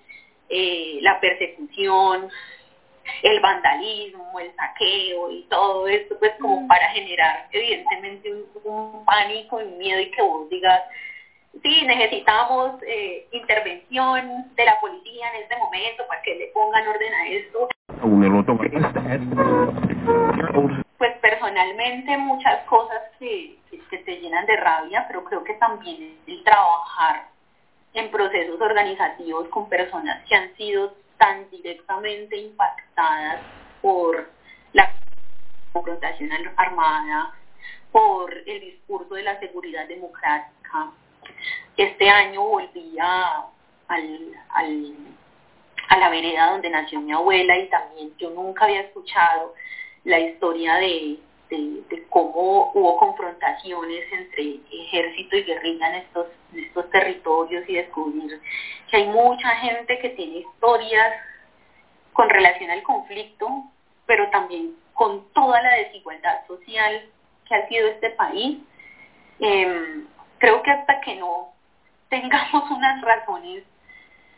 eh, 0.50 1.00
la 1.02 1.20
persecución, 1.20 2.30
el 3.24 3.40
vandalismo, 3.40 4.40
el 4.40 4.54
saqueo 4.56 5.32
y 5.32 5.44
todo 5.50 5.88
esto, 5.88 6.18
pues 6.20 6.32
como 6.40 6.62
mm. 6.62 6.68
para 6.68 6.90
generar 6.90 7.48
evidentemente 7.52 8.34
un, 8.64 9.06
pánico 9.06 9.60
y 9.62 9.64
un 9.64 9.78
miedo 9.78 10.00
y 10.00 10.12
que 10.12 10.22
vos 10.22 10.50
digas, 10.50 10.82
sí, 11.64 11.84
necesitamos 11.86 12.82
eh, 12.88 13.28
intervención 13.32 14.54
de 14.56 14.66
la 14.66 14.80
policía 14.80 15.30
en 15.34 15.44
este 15.44 15.58
momento 15.58 16.06
para 16.08 16.22
que 16.22 16.36
le 16.36 16.48
pongan 16.48 16.88
orden 16.88 17.14
a 17.14 17.28
esto. 17.28 17.68
Personalmente 21.60 22.18
muchas 22.18 22.64
cosas 22.68 23.02
que, 23.20 23.60
que 23.90 23.98
te 23.98 24.16
llenan 24.16 24.46
de 24.46 24.56
rabia, 24.56 25.04
pero 25.08 25.26
creo 25.26 25.44
que 25.44 25.56
también 25.56 26.18
el 26.26 26.42
trabajar 26.42 27.28
en 27.94 28.10
procesos 28.10 28.62
organizativos 28.62 29.50
con 29.50 29.68
personas 29.68 30.26
que 30.26 30.36
han 30.36 30.56
sido 30.56 30.96
tan 31.18 31.50
directamente 31.50 32.38
impactadas 32.38 33.42
por 33.82 34.30
la 34.72 34.90
confrontación 35.74 36.30
armada, 36.56 37.34
por 37.92 38.34
el 38.34 38.62
discurso 38.62 39.16
de 39.16 39.24
la 39.24 39.38
seguridad 39.42 39.86
democrática. 39.86 40.92
Este 41.76 42.10
año 42.10 42.42
volví 42.42 42.98
a, 43.02 43.48
a 43.90 43.98
la 45.98 46.10
vereda 46.10 46.52
donde 46.52 46.70
nació 46.70 47.02
mi 47.02 47.12
abuela 47.12 47.58
y 47.58 47.68
también 47.68 48.16
yo 48.18 48.30
nunca 48.30 48.64
había 48.64 48.80
escuchado 48.80 49.56
la 50.06 50.20
historia 50.20 50.76
de, 50.76 51.20
de, 51.50 52.06
cómo 52.10 52.72
hubo 52.74 52.98
confrontaciones 52.98 54.12
entre 54.12 54.60
ejército 54.72 55.38
y 55.38 55.44
guerrilla 55.44 55.90
en 55.90 55.96
estos, 55.96 56.28
estos 56.54 56.90
territorios 56.92 57.68
y 57.68 57.74
descubrir 57.74 58.40
que 58.90 58.98
hay 58.98 59.08
mucha 59.08 59.50
gente 59.58 60.00
que 60.00 60.10
tiene 60.10 60.40
historias 60.40 61.14
con 62.14 62.30
relación 62.30 62.70
al 62.72 62.84
conflicto, 62.84 63.48
pero 64.06 64.30
también 64.30 64.76
con 64.94 65.32
toda 65.34 65.62
la 65.62 65.76
desigualdad 65.76 66.46
social 66.48 67.06
que 67.48 67.56
ha 67.56 67.68
sido 67.68 67.88
este 67.88 68.12
país. 68.12 68.60
Em, 69.40 70.08
creo 70.38 70.62
que 70.62 70.72
hasta 70.72 71.00
que 71.02 71.16
no 71.16 71.54
tengamos 72.10 72.70
unas 72.72 73.02
razones 73.02 73.64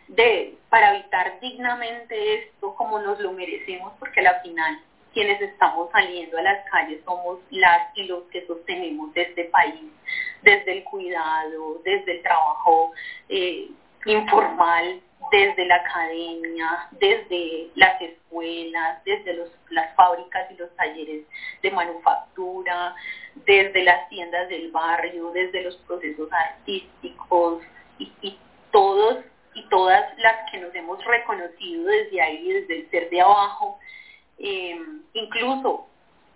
de 0.08 0.58
para 0.70 0.90
habitar 0.90 1.40
dignamente 1.40 2.44
esto 2.44 2.76
como 2.76 3.00
nos 3.00 3.20
lo 3.20 3.32
merecemos, 3.32 3.94
porque 4.00 4.20
a 4.20 4.24
la 4.24 4.40
final 4.42 4.80
quienes 5.14 5.42
estamos 5.42 5.90
saliendo 5.92 6.38
a 6.38 6.42
las 6.42 6.70
calles 6.70 7.02
somos 7.06 7.40
las 7.50 7.96
y 7.98 8.06
los 8.06 8.24
que 8.26 8.46
sostenemos 8.48 9.12
este 9.16 9.46
país, 9.46 9.92
desde 10.42 10.78
el 10.78 10.84
cuidado, 10.86 11.82
desde 11.84 12.14
el 12.14 12.22
trabajo 12.22 12.92
eh, 13.30 13.70
informal, 14.06 15.02
desde 15.32 15.66
la 15.66 15.76
academia, 15.76 16.88
desde 16.92 17.70
las 17.76 18.02
escuelas, 18.02 19.04
desde 19.06 19.46
las 19.70 19.96
fábricas 19.96 20.50
y 20.52 20.56
los 20.56 20.76
talleres 20.76 21.26
de 21.62 21.72
manufactura, 21.72 22.96
desde 23.46 23.84
las 23.84 24.10
tiendas 24.10 24.50
del 24.50 24.72
barrio, 24.72 25.32
desde 25.32 25.62
los 25.62 25.78
procesos 25.78 26.30
artísticos 26.32 27.64
y, 28.00 28.12
y 28.22 28.40
todos 28.72 29.20
y 29.54 29.68
todas 29.68 30.18
las 30.18 30.50
que 30.50 30.60
nos 30.60 30.74
hemos 30.74 31.04
reconocido 31.04 31.86
desde 31.86 32.22
ahí, 32.22 32.52
desde 32.54 32.80
el 32.80 32.90
ser 32.90 33.10
de 33.10 33.22
abajo, 33.22 33.80
eh, 34.40 34.80
incluso 35.14 35.88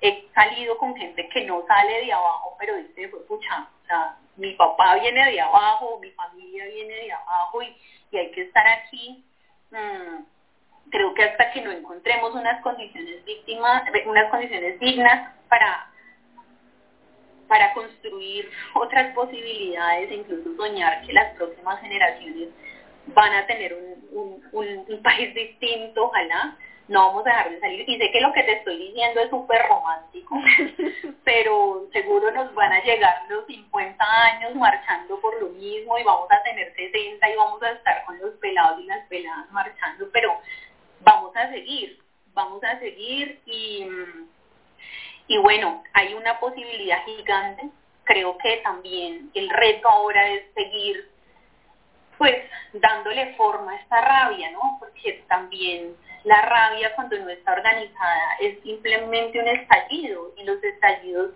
he 0.02 0.28
salido 0.34 0.78
con 0.78 0.96
gente 0.96 1.28
que 1.30 1.46
no 1.46 1.66
sale 1.68 2.06
de 2.06 2.14
abajo, 2.14 2.56
pero 2.60 2.76
dice, 2.78 3.08
pues 3.10 3.24
pucha, 3.24 3.68
o 3.84 3.86
sea, 3.88 4.18
mi 4.38 4.54
papá 4.54 4.96
viene 4.96 5.32
de 5.32 5.42
abajo, 5.42 6.00
mi 6.00 6.12
familia 6.12 6.66
viene 6.66 6.94
de 6.94 7.12
abajo 7.12 7.62
y, 7.62 7.76
hay 8.18 8.32
que 8.32 8.44
estar 8.44 8.66
aquí. 8.66 9.26
Mm, 9.72 10.24
creo 10.90 11.14
que 11.14 11.24
hasta 11.24 11.52
que 11.52 11.62
no 11.62 11.72
encontremos 11.72 12.34
unas 12.34 12.62
condiciones 12.62 13.26
víctimas, 13.26 13.84
unas 14.06 14.30
condiciones 14.30 14.80
dignas 14.80 15.34
para 15.50 15.92
para 17.48 17.74
construir 17.74 18.50
otras 18.74 19.14
posibilidades 19.14 20.12
incluso 20.12 20.56
soñar 20.56 21.06
que 21.06 21.14
las 21.14 21.36
próximas 21.36 21.80
generaciones 21.82 22.50
van 23.08 23.34
a 23.34 23.46
tener 23.46 23.74
un, 23.74 24.44
un, 24.52 25.02
país 25.04 25.34
distinto, 25.34 26.06
ojalá, 26.06 26.58
no 26.88 27.08
vamos 27.08 27.26
a 27.26 27.30
dejar 27.30 27.50
de 27.52 27.60
salir. 27.60 27.90
Y 27.90 27.98
sé 27.98 28.12
que 28.12 28.22
lo 28.22 28.34
que 28.34 28.44
te 28.44 28.54
estoy 28.54 28.78
diciendo 28.78 29.22
es 29.22 29.30
súper 29.30 29.62
romántico, 29.68 30.36
llegar 32.86 33.24
los 33.30 33.46
50 33.48 34.06
años 34.06 34.56
marchando 34.56 35.20
por 35.20 35.40
lo 35.42 35.50
mismo 35.50 35.98
y 35.98 36.04
vamos 36.04 36.28
a 36.32 36.44
tener 36.44 36.74
60 36.76 37.30
y 37.30 37.36
vamos 37.36 37.62
a 37.64 37.72
estar 37.72 38.06
con 38.06 38.18
los 38.20 38.32
pelados 38.36 38.80
y 38.80 38.86
las 38.86 39.06
peladas 39.08 39.52
marchando, 39.52 40.08
pero 40.14 40.40
vamos 41.02 41.36
a 41.36 41.50
seguir, 41.50 42.00
vamos 42.34 42.64
a 42.64 42.80
seguir 42.80 43.42
y, 43.46 43.88
y 45.28 45.38
bueno, 45.40 45.84
hay 45.94 46.14
una 46.14 46.40
posibilidad 46.40 47.04
gigante. 47.06 47.70
Creo 48.04 48.38
que 48.38 48.58
también 48.58 49.32
el 49.34 49.50
reto 49.50 49.90
ahora 49.90 50.30
es 50.30 50.44
seguir 50.54 51.10
pues 52.18 52.36
dándole 52.74 53.34
forma 53.36 53.72
a 53.72 53.76
esta 53.76 54.02
rabia, 54.02 54.52
¿no? 54.52 54.78
Porque 54.80 55.24
también 55.28 55.96
la 56.24 56.42
rabia 56.42 56.94
cuando 56.96 57.18
no 57.20 57.30
está 57.30 57.54
organizada 57.54 58.38
es 58.40 58.62
simplemente 58.64 59.40
un 59.40 59.48
estallido 59.48 60.34
y 60.38 60.44
los 60.44 60.64
estallidos 60.64 61.32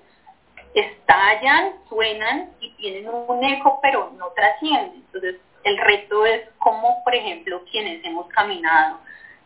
estallan, 0.74 1.74
suenan 1.88 2.51
y 2.59 2.71
tienen 2.71 3.07
un 3.09 3.43
eco 3.43 3.79
pero 3.81 4.12
no 4.17 4.29
trascienden. 4.29 5.03
Entonces 5.05 5.36
el 5.63 5.77
reto 5.77 6.25
es 6.25 6.41
cómo, 6.59 7.03
por 7.03 7.13
ejemplo, 7.15 7.63
quienes 7.71 8.03
hemos 8.05 8.27
caminado 8.27 9.00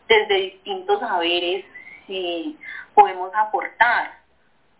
desde 0.08 0.34
distintos 0.34 1.00
saberes 1.00 1.64
eh, 2.08 2.54
podemos 2.94 3.30
aportar 3.34 4.23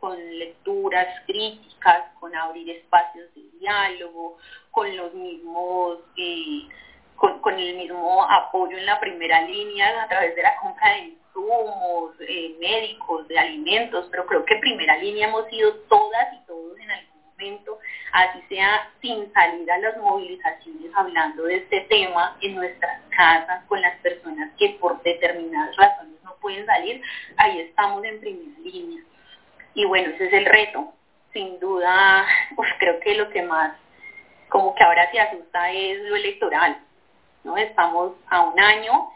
con 0.04 0.38
lecturas 0.38 1.06
críticas, 1.24 2.12
con 2.20 2.36
abrir 2.36 2.68
espacios 2.68 3.34
de 3.34 3.40
diálogo, 3.58 4.36
con 4.70 4.94
los 4.94 5.14
mismos, 5.14 6.00
eh, 6.18 6.68
con, 7.16 7.58
el 7.58 7.76
mismo 7.76 8.22
apoyo 8.22 8.76
en 8.76 8.84
la 8.84 9.00
primera 9.00 9.40
línea 9.40 10.02
a 10.02 10.06
través 10.06 10.36
de 10.36 10.42
la 10.42 10.56
compra 10.56 10.90
de 10.90 10.98
insumos, 10.98 12.16
eh, 12.20 12.54
médicos, 12.60 13.26
de 13.28 13.38
alimentos, 13.38 14.06
pero 14.10 14.26
creo 14.26 14.44
que 14.44 14.56
primera 14.56 14.94
línea 14.98 15.28
hemos 15.28 15.48
sido 15.48 15.74
todas 15.88 16.34
y 16.34 16.46
todos 16.46 16.78
en 16.78 16.90
algún 16.90 17.22
momento, 17.30 17.78
así 18.12 18.42
sea 18.50 18.86
sin 19.00 19.32
salir 19.32 19.72
a 19.72 19.78
las 19.78 19.96
movilizaciones 19.96 20.94
hablando 20.94 21.44
de 21.44 21.56
este 21.56 21.80
tema 21.88 22.36
en 22.42 22.56
nuestras 22.56 23.00
casas 23.08 23.64
con 23.68 23.80
las 23.80 23.98
personas 24.00 24.52
que 24.58 24.76
por 24.78 25.02
determinadas 25.02 25.74
razones 25.78 26.22
no 26.22 26.36
pueden 26.42 26.66
salir, 26.66 27.00
ahí 27.38 27.60
estamos 27.60 28.04
en 28.04 28.20
primera 28.20 28.58
línea. 28.58 29.02
Y 29.74 29.84
bueno, 29.84 30.10
ese 30.10 30.26
es 30.26 30.32
el 30.32 30.46
reto. 30.46 30.92
Sin 31.32 31.58
duda, 31.58 32.26
creo 32.78 33.00
que 33.00 33.14
lo 33.14 33.28
que 33.30 33.42
más 33.42 33.76
como 34.48 34.72
que 34.74 34.84
ahora 34.84 35.10
se 35.10 35.18
asusta 35.18 35.70
es 35.72 35.98
lo 36.02 36.14
electoral. 36.14 36.78
¿no? 37.42 37.56
Estamos 37.56 38.12
a 38.28 38.42
un 38.42 38.60
año 38.60 39.10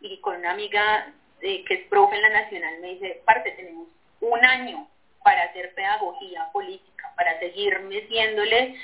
y 0.00 0.20
con 0.20 0.36
una 0.36 0.50
amiga 0.50 1.12
eh, 1.40 1.64
que 1.64 1.74
es 1.74 1.88
profe 1.88 2.16
en 2.16 2.22
la 2.22 2.42
Nacional 2.42 2.78
me 2.80 2.88
dice, 2.88 3.22
parte, 3.24 3.52
tenemos 3.52 3.88
un 4.20 4.44
año 4.44 4.86
para 5.24 5.44
hacer 5.44 5.74
pedagogía 5.74 6.48
política, 6.52 7.10
para 7.16 7.38
seguir 7.38 7.80
metiéndole 7.80 8.76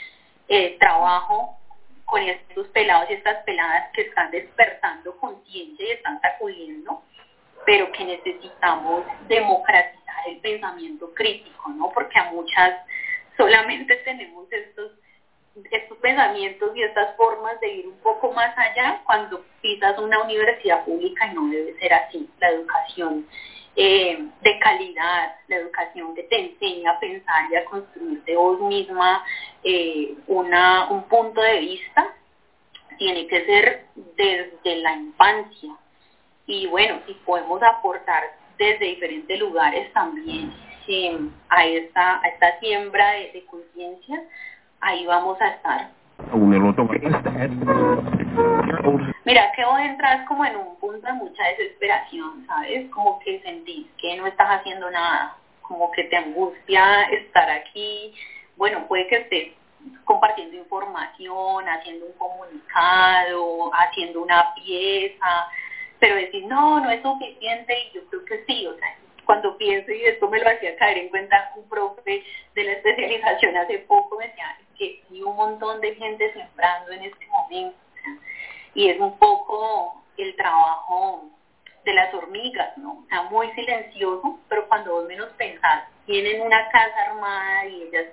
eh, 0.49 0.77
trabajo 0.79 1.59
con 2.07 2.23
estos 2.23 2.67
pelados 2.69 3.11
y 3.11 3.15
estas 3.15 3.45
peladas 3.45 3.91
que 3.93 4.03
están 4.03 4.31
despertando 4.31 5.15
conciencia 5.19 5.87
y 5.87 5.91
están 5.91 6.21
sacudiendo, 6.23 7.03
pero 7.67 7.93
que 7.93 8.05
necesitamos 8.05 9.05
democratizar 9.29 9.98
el 10.27 10.39
pensamiento 10.39 11.13
crítico, 11.15 11.71
¿no? 11.71 11.91
Porque 11.91 12.19
a 12.19 12.31
muchas 12.31 12.81
solamente 13.37 13.95
tenemos 14.05 14.51
estos 14.53 14.93
estos 15.71 15.99
pensamientos 15.99 16.71
y 16.77 16.83
estas 16.83 17.17
formas 17.17 17.59
de 17.61 17.69
ir 17.69 17.87
un 17.89 17.99
poco 17.99 18.33
más 18.33 18.57
allá 18.57 19.03
cuando 19.05 19.45
pisas 19.61 19.99
una 19.99 20.23
universidad 20.23 20.85
pública 20.85 21.27
y 21.27 21.35
no 21.35 21.49
debe 21.49 21.77
ser 21.79 21.93
así. 21.95 22.29
La 22.39 22.51
educación 22.51 23.27
eh, 23.77 24.29
de 24.41 24.59
calidad, 24.59 25.37
la 25.49 25.57
educación 25.57 26.15
que 26.15 26.25
te 26.25 26.53
enseña 26.53 26.93
a 26.93 27.01
pensar 27.01 27.51
y 27.51 27.57
a 27.57 27.65
construirte 27.65 28.37
vos 28.37 28.61
misma 28.61 29.25
eh, 29.63 30.15
una, 30.27 30.91
un 30.91 31.05
punto 31.05 31.41
de 31.41 31.61
vista, 31.61 32.13
tiene 32.99 33.27
que 33.29 33.47
ser 33.47 33.87
desde 34.17 34.77
la 34.77 34.95
infancia. 34.95 35.77
Y 36.47 36.67
bueno, 36.67 37.01
si 37.07 37.15
podemos 37.15 37.63
aportar 37.63 38.25
desde 38.59 38.85
diferentes 38.87 39.39
lugares 39.39 39.93
también 39.93 40.53
eh, 40.89 41.19
a, 41.49 41.65
esta, 41.67 42.21
a 42.23 42.29
esta 42.29 42.59
siembra 42.61 43.11
de, 43.13 43.45
conciencia, 43.47 44.23
ahí 44.81 45.07
vamos 45.07 45.41
a 45.41 45.49
estar. 45.49 45.91
Mira 49.25 49.53
que 49.55 49.65
vos 49.65 49.79
entras 49.81 50.27
como 50.27 50.45
en 50.45 50.57
un 50.57 50.77
punto 50.77 51.07
de 51.07 51.13
mucha 51.13 51.45
desesperación, 51.45 52.45
¿sabes? 52.47 52.91
Como 52.91 53.19
que 53.21 53.41
sentís 53.43 53.87
que 53.99 54.17
no 54.17 54.27
estás 54.27 54.49
haciendo 54.49 54.91
nada, 54.91 55.37
como 55.63 55.93
que 55.93 56.05
te 56.05 56.17
angustia 56.17 57.03
estar 57.11 57.49
aquí. 57.51 58.15
Bueno, 58.57 58.87
puede 58.89 59.07
que 59.07 59.17
estés 59.17 59.53
compartiendo 60.05 60.57
información, 60.57 61.69
haciendo 61.69 62.07
un 62.07 62.13
comunicado, 62.15 63.71
haciendo 63.75 64.23
una 64.23 64.55
pieza, 64.55 65.49
pero 66.01 66.15
decir, 66.17 66.45
no, 66.47 66.81
no 66.81 66.91
es 66.91 67.03
suficiente 67.03 67.75
y 67.79 67.95
yo 67.95 68.05
creo 68.09 68.25
que 68.25 68.45
sí, 68.47 68.67
o 68.67 68.77
sea, 68.77 68.97
cuando 69.25 69.57
pienso 69.59 69.93
y 69.93 70.05
esto 70.05 70.29
me 70.29 70.39
lo 70.39 70.49
hacía 70.49 70.77
caer 70.77 70.99
en 70.99 71.09
cuenta 71.11 71.53
un 71.57 71.69
profe 71.69 72.23
de 72.55 72.65
la 72.65 72.73
especialización 72.73 73.57
hace 73.57 73.81
poco, 73.81 74.17
me 74.17 74.29
decía 74.29 74.57
que 74.79 75.03
hay 75.11 75.23
un 75.23 75.37
montón 75.37 75.81
de 75.81 75.95
gente 75.97 76.33
sembrando 76.33 76.93
en 76.93 77.03
este 77.03 77.27
momento, 77.27 77.77
y 78.75 78.89
es 78.89 79.01
un 79.01 79.19
poco 79.19 80.03
el 80.17 80.35
trabajo 80.37 81.31
de 81.85 81.95
las 81.95 82.15
hormigas, 82.15 82.77
¿no? 82.79 82.93
O 82.93 83.07
sea, 83.09 83.23
muy 83.25 83.51
silencioso, 83.53 84.39
pero 84.49 84.69
cuando 84.69 84.93
vos 84.93 85.07
menos 85.07 85.29
pensás, 85.37 85.85
tienen 86.07 86.41
una 86.41 86.69
casa 86.71 87.11
armada 87.11 87.67
y 87.67 87.83
ellas 87.83 88.07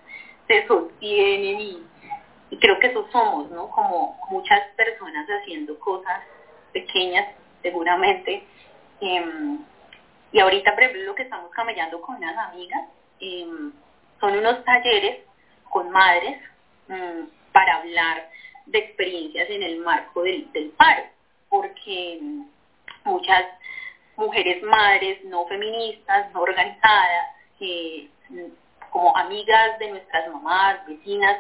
se 0.48 0.68
sostienen 0.68 1.60
y, 1.60 1.84
y 2.50 2.58
creo 2.58 2.80
que 2.80 2.88
eso 2.88 3.08
somos, 3.12 3.50
¿no? 3.52 3.70
Como 3.70 4.20
muchas 4.30 4.62
personas 4.76 5.28
haciendo 5.28 5.80
cosas 5.80 6.24
pequeñas 6.74 7.28
seguramente. 7.66 8.44
Em, 9.02 9.58
y 10.32 10.40
ahorita, 10.40 10.76
por 10.76 10.96
lo 10.96 11.16
que 11.16 11.24
estamos 11.24 11.50
camellando 11.52 12.00
con 12.00 12.16
unas 12.16 12.38
amigas 12.50 12.84
em, 13.20 13.74
son 14.20 14.38
unos 14.38 14.64
talleres 14.64 15.26
con 15.72 15.90
madres 15.90 16.38
mm, 16.88 17.24
para 17.52 17.78
hablar 17.78 18.30
de 18.68 18.78
experiencias 18.78 19.50
en 19.50 19.64
el 19.64 19.78
marco 19.80 20.22
del, 20.22 20.52
del 20.52 20.70
paro, 20.72 21.06
porque 21.50 22.20
muchas 23.04 23.46
mujeres 24.16 24.62
madres 24.64 25.24
no 25.26 25.48
feministas, 25.48 26.32
no 26.34 26.42
organizadas, 26.42 27.26
como 28.92 29.16
amigas 29.18 29.80
de 29.80 29.90
nuestras 29.90 30.28
mamás, 30.30 30.86
vecinas, 30.88 31.38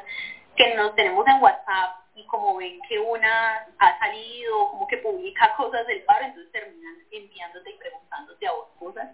que 0.56 0.74
nos 0.76 0.96
tenemos 0.96 1.26
en 1.28 1.42
WhatsApp 1.42 2.06
y 2.16 2.24
como 2.28 2.56
ven 2.56 2.80
que 2.88 2.98
una 2.98 3.68
ha 3.78 4.00
salido, 4.00 4.70
como 4.72 4.88
que 4.88 4.98
publica 4.98 5.54
cosas 5.58 5.86
del 5.86 6.02
paro, 6.04 6.26
entonces 6.26 6.52
terminan 6.52 6.96
enviándote 7.12 7.70
y 7.70 7.78
preguntándote 7.78 8.48
a 8.48 8.54
vos 8.54 8.68
cosas. 8.80 9.10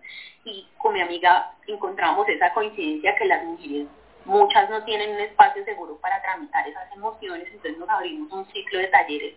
Y 0.45 0.67
con 0.78 0.93
mi 0.93 1.02
amiga 1.02 1.52
encontramos 1.67 2.30
esa 2.30 2.51
coincidencia 2.62 3.15
que 3.15 3.26
las 3.26 3.43
mujeres, 3.43 3.88
muchas 4.26 4.69
no 4.69 4.84
tienen 4.84 5.15
un 5.15 5.19
espacio 5.19 5.65
seguro 5.65 5.97
para 6.00 6.21
tramitar 6.21 6.67
esas 6.67 6.91
emociones, 6.93 7.47
entonces 7.47 7.78
nos 7.80 7.89
abrimos 7.89 8.32
un 8.32 8.45
ciclo 8.52 8.78
de 8.78 8.88
talleres 8.88 9.34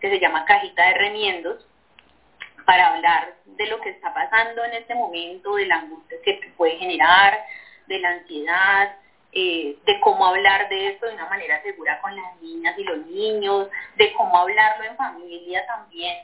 que 0.00 0.08
se 0.08 0.20
llama 0.20 0.44
Cajita 0.44 0.86
de 0.86 0.94
Remiendos 0.94 1.66
para 2.64 2.94
hablar 2.94 3.34
de 3.46 3.66
lo 3.66 3.80
que 3.80 3.90
está 3.90 4.14
pasando 4.14 4.64
en 4.64 4.74
este 4.74 4.94
momento, 4.94 5.56
de 5.56 5.66
la 5.66 5.76
angustia 5.78 6.18
que 6.24 6.52
puede 6.56 6.76
generar, 6.76 7.44
de 7.88 7.98
la 7.98 8.10
ansiedad, 8.10 8.96
eh, 9.32 9.76
de 9.84 10.00
cómo 10.00 10.26
hablar 10.26 10.68
de 10.68 10.88
esto 10.90 11.06
de 11.06 11.14
una 11.14 11.28
manera 11.28 11.60
segura 11.62 12.00
con 12.00 12.14
las 12.14 12.40
niñas 12.40 12.78
y 12.78 12.84
los 12.84 13.06
niños, 13.06 13.68
de 13.96 14.12
cómo 14.12 14.36
hablarlo 14.38 14.84
en 14.84 14.96
familia 14.96 15.66
también, 15.66 16.16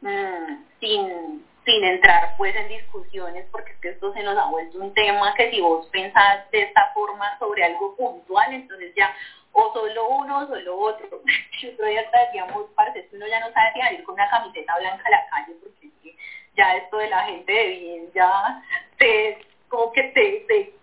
mm, 0.00 0.64
sin, 0.80 1.46
sin 1.64 1.84
entrar 1.84 2.34
pues 2.36 2.54
en 2.56 2.68
discusiones, 2.68 3.46
porque 3.52 3.72
es 3.72 3.78
que 3.78 3.88
esto 3.90 4.12
se 4.12 4.22
nos 4.22 4.36
ha 4.36 4.46
vuelto 4.46 4.78
un 4.78 4.92
tema 4.94 5.34
que 5.34 5.50
si 5.50 5.60
vos 5.60 5.86
pensás 5.88 6.50
de 6.50 6.62
esta 6.62 6.90
forma 6.94 7.38
sobre 7.38 7.64
algo 7.64 7.94
puntual, 7.96 8.52
entonces 8.52 8.92
ya 8.96 9.14
o 9.52 9.72
solo 9.72 10.08
uno 10.08 10.38
o 10.40 10.46
solo 10.46 10.78
otro. 10.78 11.06
Otro 11.72 11.86
día 11.86 12.02
decíamos, 12.26 12.70
parece 12.74 13.06
que 13.06 13.16
uno 13.16 13.26
ya 13.28 13.40
no 13.40 13.52
sabe 13.52 13.80
salir 13.80 14.02
con 14.04 14.14
una 14.14 14.28
camiseta 14.30 14.76
blanca 14.78 15.02
a 15.06 15.10
la 15.10 15.26
calle, 15.30 15.56
porque 15.62 16.16
ya 16.56 16.76
esto 16.76 16.98
de 16.98 17.08
la 17.08 17.24
gente 17.24 17.52
de 17.52 17.68
bien 17.68 18.12
ya 18.12 18.62
te, 18.98 19.38
como 19.68 19.92
que 19.92 20.02
te, 20.04 20.44
te 20.48 20.74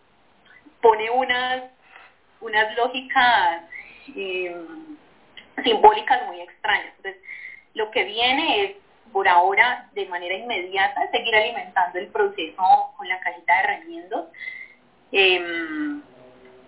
pone 0.81 1.09
unas, 1.09 1.63
unas 2.41 2.75
lógicas 2.75 3.63
em, 4.15 4.97
simbólicas 5.63 6.25
muy 6.27 6.41
extrañas. 6.41 6.93
Entonces, 6.97 7.21
lo 7.73 7.91
que 7.91 8.03
viene 8.03 8.63
es, 8.63 8.75
por 9.11 9.27
ahora, 9.27 9.89
de 9.93 10.05
manera 10.07 10.35
inmediata, 10.35 11.09
seguir 11.11 11.35
alimentando 11.35 11.99
el 11.99 12.07
proceso 12.07 12.63
con 12.97 13.07
la 13.07 13.19
cajita 13.19 13.53
de 13.57 13.67
remiendos, 13.67 14.25
em, 15.11 16.01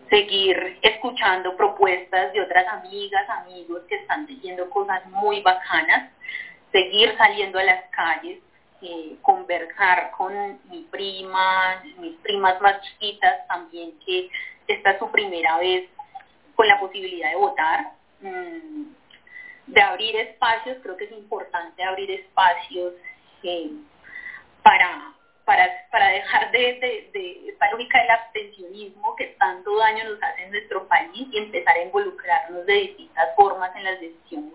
seguir 0.10 0.77
escuchando 0.82 1.56
propuestas 1.56 2.34
de 2.34 2.41
otras 2.41 2.67
amigas, 2.67 3.30
amigos 3.30 3.84
que 3.88 3.95
están 3.95 4.25
diciendo 4.25 4.69
cosas 4.69 5.06
muy 5.08 5.41
bacanas, 5.41 6.12
seguir 6.71 7.15
saliendo 7.17 7.60
a 7.60 7.63
las 7.63 7.86
calles, 7.91 8.39
eh, 8.82 9.15
conversar 9.21 10.12
con 10.12 10.60
mi 10.69 10.82
prima, 10.91 11.82
mis 11.97 12.17
primas 12.17 12.60
más 12.62 12.82
chiquitas 12.82 13.47
también, 13.47 13.93
que 14.06 14.30
esta 14.67 14.91
es 14.91 14.99
su 14.99 15.10
primera 15.12 15.58
vez 15.60 15.88
con 16.56 16.67
la 16.67 16.80
posibilidad 16.80 17.30
de 17.30 17.36
votar, 17.36 17.91
mm, 18.21 18.84
de 19.67 19.82
abrir 19.82 20.15
espacios, 20.15 20.78
creo 20.82 20.97
que 20.97 21.06
es 21.06 21.12
importante 21.12 21.84
abrir 21.84 22.12
espacios 22.12 22.93
eh, 23.43 23.71
para, 24.63 25.13
para, 25.45 25.69
para 25.91 26.08
dejar 26.10 26.52
de, 26.52 26.60
de, 26.60 27.10
de 27.13 27.50
esta 27.50 27.71
lógica 27.71 28.00
del 28.02 28.12
abstencionismo 28.12 29.15
que 29.15 29.28
tanto 29.39 29.78
daño 29.78 30.04
nos 30.10 30.24
hace 30.24 30.43
en 30.43 30.52
nuestro 30.52 30.88
país 30.88 31.28
y 31.32 31.38
empezar 31.38 31.76
a 31.76 31.84
involucrarnos 31.84 32.65
de 32.65 32.74
distintas 32.74 33.36
formas 33.36 33.76
en 33.76 33.84
las 33.84 34.00
decisiones 34.00 34.54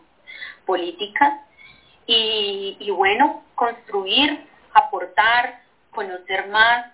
políticas. 0.65 1.41
Y, 2.09 2.89
bueno, 2.91 3.43
construir, 3.55 4.47
aportar, 4.73 5.61
conocer 5.91 6.47
más. 6.49 6.93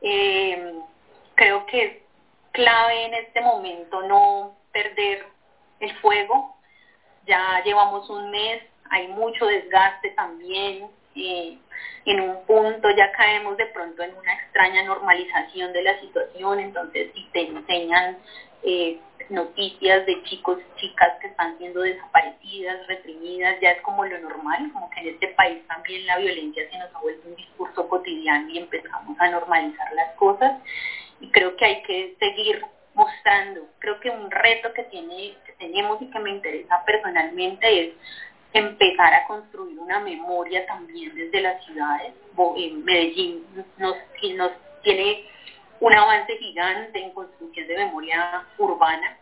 Eh, 0.00 0.74
creo 1.34 1.66
que 1.66 1.84
es 1.84 1.96
clave 2.52 3.06
en 3.06 3.14
este 3.14 3.40
momento 3.40 4.02
no 4.02 4.56
perder 4.72 5.26
el 5.80 5.96
fuego. 5.98 6.56
Ya 7.28 7.62
llevamos 7.64 8.10
un 8.10 8.30
mes, 8.30 8.62
hay 8.90 9.06
mucho 9.08 9.46
desgaste 9.46 10.10
también, 10.10 10.88
en 11.14 12.20
un 12.20 12.44
punto 12.46 12.88
ya 12.96 13.12
caemos 13.12 13.56
de 13.56 13.66
pronto 13.66 14.02
en 14.02 14.14
una 14.16 14.34
extraña 14.34 14.82
normalización 14.84 15.72
de 15.72 15.82
la 15.82 16.00
situación, 16.00 16.60
entonces 16.60 17.10
si 17.14 17.24
te 17.32 17.42
enseñan 17.42 18.18
eh, 18.62 18.98
noticias 19.28 20.06
de 20.06 20.22
chicos, 20.24 20.58
chicas 20.76 21.12
que 21.20 21.26
están 21.28 21.58
siendo 21.58 21.80
desaparecidas, 21.82 22.86
reprimidas, 22.86 23.60
ya 23.60 23.72
es 23.72 23.82
como 23.82 24.04
lo 24.04 24.18
normal, 24.20 24.70
como 24.72 24.88
que 24.90 25.00
en 25.00 25.08
este 25.08 25.28
país 25.28 25.66
también 25.66 26.06
la 26.06 26.18
violencia 26.18 26.68
se 26.70 26.78
nos 26.78 26.94
ha 26.94 27.00
vuelto 27.00 27.28
un 27.28 27.36
discurso 27.36 27.88
cotidiano 27.88 28.48
y 28.48 28.58
empezamos 28.58 29.20
a 29.20 29.30
normalizar 29.30 29.92
las 29.92 30.14
cosas 30.14 30.60
y 31.20 31.30
creo 31.30 31.56
que 31.56 31.64
hay 31.64 31.82
que 31.82 32.16
seguir 32.18 32.64
mostrando. 32.94 33.66
Creo 33.78 34.00
que 34.00 34.10
un 34.10 34.30
reto 34.30 34.72
que 34.72 34.84
tiene 34.84 35.36
tenemos 35.58 36.00
y 36.00 36.10
que 36.10 36.18
me 36.20 36.30
interesa 36.30 36.82
personalmente 36.84 37.88
es 37.88 37.94
empezar 38.52 39.12
a 39.14 39.26
construir 39.26 39.78
una 39.78 40.00
memoria 40.00 40.66
también 40.66 41.14
desde 41.14 41.40
las 41.40 41.64
ciudades. 41.64 42.14
Medellín 42.84 43.44
nos, 43.78 43.96
nos 44.36 44.52
tiene 44.82 45.24
un 45.80 45.94
avance 45.94 46.36
gigante 46.38 47.02
en 47.02 47.12
construcción 47.12 47.66
de 47.68 47.76
memoria 47.76 48.44
urbana 48.58 49.16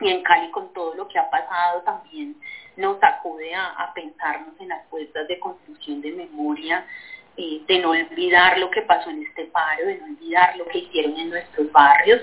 y 0.00 0.10
en 0.10 0.22
Cali 0.22 0.50
con 0.50 0.72
todo 0.72 0.94
lo 0.94 1.08
que 1.08 1.18
ha 1.18 1.30
pasado 1.30 1.82
también 1.82 2.36
nos 2.76 2.96
acude 3.02 3.54
a, 3.54 3.92
pensarnos 3.94 4.54
en 4.58 4.68
las 4.68 4.86
puertas 4.86 5.28
de 5.28 5.38
construcción 5.38 6.00
de 6.00 6.12
memoria, 6.12 6.86
eh, 7.36 7.62
de 7.66 7.78
no 7.78 7.90
olvidar 7.90 8.58
lo 8.58 8.70
que 8.70 8.82
pasó 8.82 9.10
en 9.10 9.22
este 9.22 9.44
paro, 9.46 9.86
de 9.86 9.98
no 9.98 10.06
olvidar 10.06 10.56
lo 10.56 10.64
que 10.66 10.78
hicieron 10.78 11.16
en 11.18 11.30
nuestros 11.30 11.70
barrios. 11.70 12.22